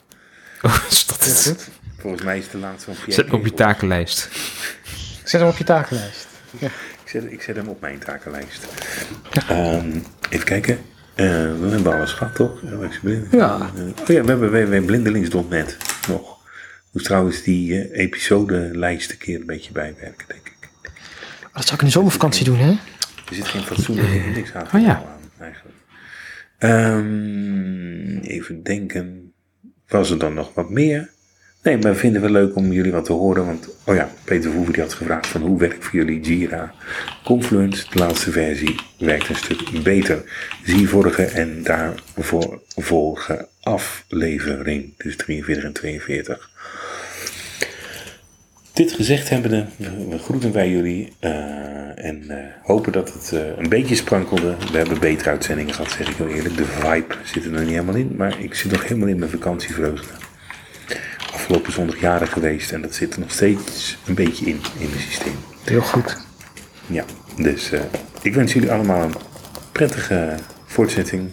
[0.61, 1.69] Oh, is dat het?
[1.97, 4.29] Volgens mij is de laatste van Zet hem op je takenlijst.
[5.23, 6.27] Zet hem op je takenlijst.
[6.59, 6.69] Ik
[7.05, 8.67] zet, ik zet hem op mijn takenlijst.
[9.47, 9.99] Ehm,
[10.29, 10.77] even kijken.
[11.21, 12.61] Eh, we hebben alles gehad, toch?
[13.31, 13.71] Ja.
[14.01, 16.37] Oh ja, we hebben www.blindelings.net nog.
[16.91, 20.69] Moet trouwens die eh episodelijst een keer een beetje bijwerken, denk ik.
[21.53, 22.69] Dat zou ik in de zomervakantie doen, hè?
[22.69, 24.95] Er zit geen fatsoenlijke indexatie Oh ja.
[24.95, 25.75] aan, eigenlijk.
[26.57, 29.33] Ehm, even denken.
[29.87, 31.09] Was er dan nog wat meer?
[31.63, 33.45] Nee, maar we vinden het leuk om jullie wat te horen.
[33.45, 36.73] Want, oh ja, Peter Verhoeven die had gevraagd van hoe werkt voor jullie Jira?
[37.23, 40.23] Confluence, de laatste versie, werkt een stuk beter.
[40.63, 44.93] Zie vorige en daarvoor vorige aflevering.
[44.97, 46.49] Dus 43 en 42.
[48.73, 49.65] Dit gezegd hebbende,
[50.09, 54.55] we groeten wij jullie eh, en eh, hopen dat het eh, een beetje sprankelde.
[54.71, 56.57] We hebben betere uitzendingen gehad, zeg ik heel eerlijk.
[56.57, 59.31] De vibe zit er nog niet helemaal in, maar ik zit nog helemaal in mijn
[59.31, 60.30] vakantievreugde.
[61.41, 65.01] Afgelopen zondag jarig geweest en dat zit er nog steeds een beetje in, in mijn
[65.01, 65.35] systeem.
[65.63, 66.17] Heel goed.
[66.87, 67.03] Ja,
[67.35, 67.81] dus eh,
[68.21, 69.13] ik wens jullie allemaal een
[69.71, 70.35] prettige
[70.65, 71.31] voortzetting.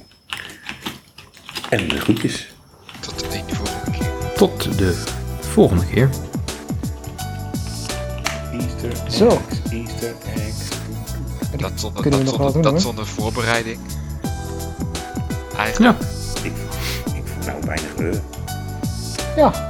[1.71, 2.55] En de groetjes.
[3.01, 4.35] Tot de volgende keer.
[4.35, 5.05] Tot de
[5.41, 6.09] volgende keer.
[8.53, 9.41] Easter eggs, Zo.
[9.71, 10.69] Easter eggs.
[11.57, 12.81] Dat zonder, Kunnen we dat zonder, doen, dat hoor.
[12.81, 13.79] zonder voorbereiding.
[15.57, 16.01] Eigenlijk.
[16.01, 16.07] Ja,
[16.43, 16.53] Ik,
[17.15, 18.21] ik voel nou weinig eh.
[19.37, 19.68] Ja.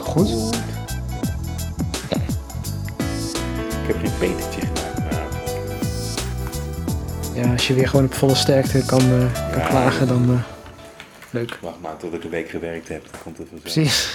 [0.00, 0.54] Wat Goed.
[3.80, 5.02] Ik heb geen petertje gedaan.
[5.02, 5.28] maar
[7.44, 9.66] Ja, als je weer gewoon op volle sterkte kan, eh, kan Ja.
[9.68, 10.30] klagen, dan...
[10.30, 10.42] eh,
[11.30, 11.58] leuk.
[11.60, 13.02] wacht maar tot ik een week gewerkt heb.
[13.10, 13.62] Dan komt het wel zo.
[13.62, 14.14] Precies.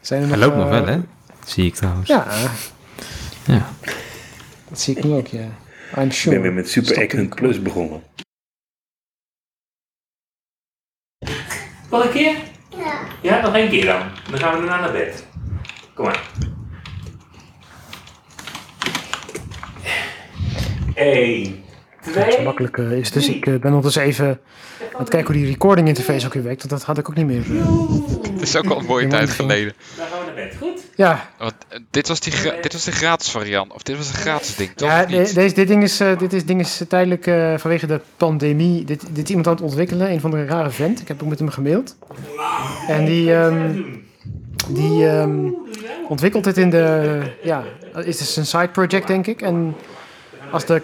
[0.00, 1.00] Zijn er hij loopt nog eh, wel, hè?
[1.46, 2.08] Zie ik trouwens.
[2.08, 2.26] Ja,
[3.46, 3.68] Ja.
[4.68, 5.48] dat zie ik nu ook, ja.
[5.96, 6.34] I'm Ik sure.
[6.34, 7.34] ben weer met Super Accent.
[7.34, 8.02] Plus begonnen.
[11.90, 12.36] Nog een keer?
[12.84, 12.92] Ja.
[13.22, 14.00] Ja, nog één keer dan.
[14.30, 15.26] Dan gaan we daarna naar bed.
[15.94, 16.20] Kom maar.
[20.94, 21.64] Eén,
[22.04, 23.14] Zo twee, makkelijk eh, is het.
[23.14, 24.26] Dus ik eh, ben ondertussen even
[24.94, 26.58] aan het kijken hoe die recording interface ook weer werkt.
[26.58, 27.42] Want dat had ik ook niet meer.
[27.56, 27.66] eh.
[28.40, 29.72] Het is ook al een mooie tijd geleden.
[29.96, 30.56] dan gaan we naar bed.
[30.60, 30.69] Goed?
[31.00, 33.72] Ja, Want eh, dit was, die dit was de gratis variant.
[33.72, 34.88] Of dit was een gratis ding, toch?
[34.88, 38.00] ja de- deze, dit ding is, eh, dit is, ding is tijdelijk eh, vanwege de
[38.16, 38.84] pandemie.
[38.84, 40.10] Dit, dit is iemand aan het ontwikkelen.
[40.10, 41.00] Een van de rare vent.
[41.00, 41.96] Ik heb ook met hem gemaild.
[42.88, 43.82] En die, ehm,
[44.68, 45.50] die ehm,
[46.08, 47.20] ontwikkelt het in de...
[47.42, 47.64] Ja,
[48.04, 49.42] is dus een side project, denk ik.
[49.42, 49.76] En
[50.50, 50.82] als de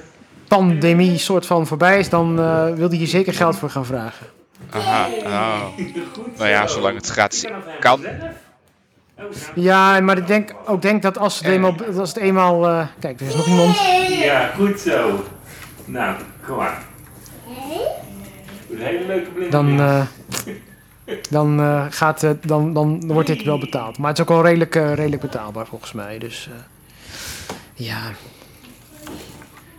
[0.48, 4.26] pandemie soort van voorbij is, dan eh, wil hij hier zeker geld voor gaan vragen.
[4.70, 5.66] Aha, oh.
[6.36, 7.44] Nou ja, zolang het gratis
[7.80, 8.04] kan.
[9.54, 11.74] Ja, maar ik denk ook denk dat als het eenmaal...
[11.98, 13.78] Als het eenmaal eh, kijk, er is nog iemand.
[14.08, 15.24] Ja, goed zo.
[15.84, 16.84] Nou, kom maar.
[18.70, 20.02] Een hele leuke blinde Dan, eh,
[21.30, 23.98] dan, eh, gaat, eh, dan, dan wordt dit wel betaald.
[23.98, 26.18] Maar het is ook wel redelijk, redelijk betaalbaar volgens mij.
[26.18, 26.50] Dus
[27.74, 28.00] ja.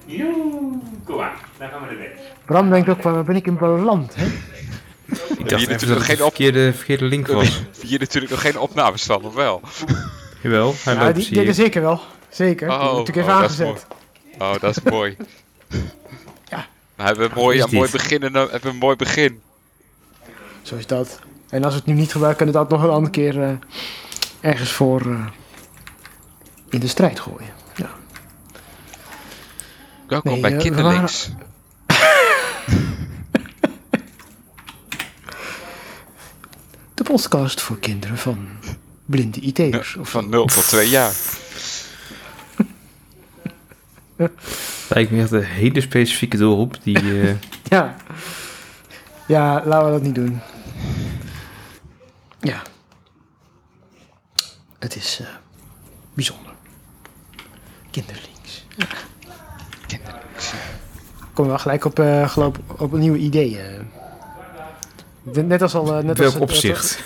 [0.05, 1.35] Joe, kom maar.
[1.57, 2.09] Dan gaan we bed.
[2.45, 4.15] Bram denkt ook, waar ben ik in beland?
[4.15, 4.25] Hè?
[5.37, 7.61] Ik dacht natuurlijk dat geen de op- verkeerde, verkeerde link was.
[7.81, 9.61] Hier natuurlijk nog geen opnames van, of wel?
[10.41, 12.01] Jawel, hij Ja, loopt, die, die, zeker wel.
[12.29, 12.67] Zeker.
[12.67, 13.87] die heb ik natuurlijk even oh, dat is aangezet.
[14.37, 14.51] mooi.
[14.53, 15.17] Oh, dat is mooi.
[16.49, 16.65] Ja.
[16.95, 19.41] Nou, hebben we een mooi, een mooi begin en dan hebben we een mooi begin.
[20.61, 21.19] Zo is dat.
[21.49, 23.49] En als we het nu niet gebruiken, kunnen we dat nog een andere keer eh,
[24.41, 25.25] ergens voor eh,
[26.69, 27.49] in de strijd gooien.
[27.75, 27.89] Ja.
[30.07, 31.29] Welkom Nee, bij eh, we Kinderlinks.
[36.97, 38.47] De podcast voor kinderen van
[39.05, 39.95] blinde IT'ers.
[39.95, 41.13] Of Van 0 tot 2 jaar.
[44.89, 47.21] Lijkt me echt een hele specifieke doelgroep die...
[47.21, 47.35] eh,
[47.75, 47.95] Ja.
[49.27, 50.39] Ja, laten we dat niet doen.
[52.39, 52.61] Ja.
[54.79, 55.27] Het is eh,
[56.13, 56.51] bijzonder.
[57.91, 58.65] Kinderlinks.
[59.87, 60.53] Kinderlinks.
[61.33, 63.91] Komen we wel gelijk op, eh, geloof, op nieuwe ideeën.
[65.33, 65.87] Net als al...
[65.97, 67.03] eh, net als welk het- opzicht?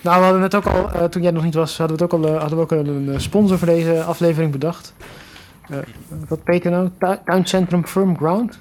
[0.00, 2.12] nou, we hadden net ook al, eh, toen jij nog niet was, hadden we, het
[2.12, 4.94] ook al, eh, hadden we ook al een eh, sponsor voor deze aflevering bedacht.
[5.70, 5.76] Eh,
[6.28, 6.90] wat Peter nou?
[6.98, 8.58] Tu- Tuincentrum Firm Ground?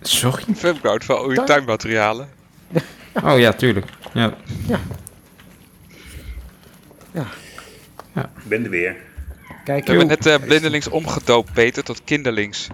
[0.00, 0.42] Sorry?
[0.54, 2.28] Van al uw Tuin- tuinmaterialen.
[3.24, 3.86] Oh ja, tuurlijk.
[4.12, 4.34] Ja.
[8.14, 8.96] Ik ben er weer.
[9.64, 12.68] Kijk, We hebben net eh, blindelings omgedoopt, Peter, tot kinderlinks.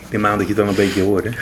[0.00, 1.32] Ik neem aan dat je het dan een beetje hoorde.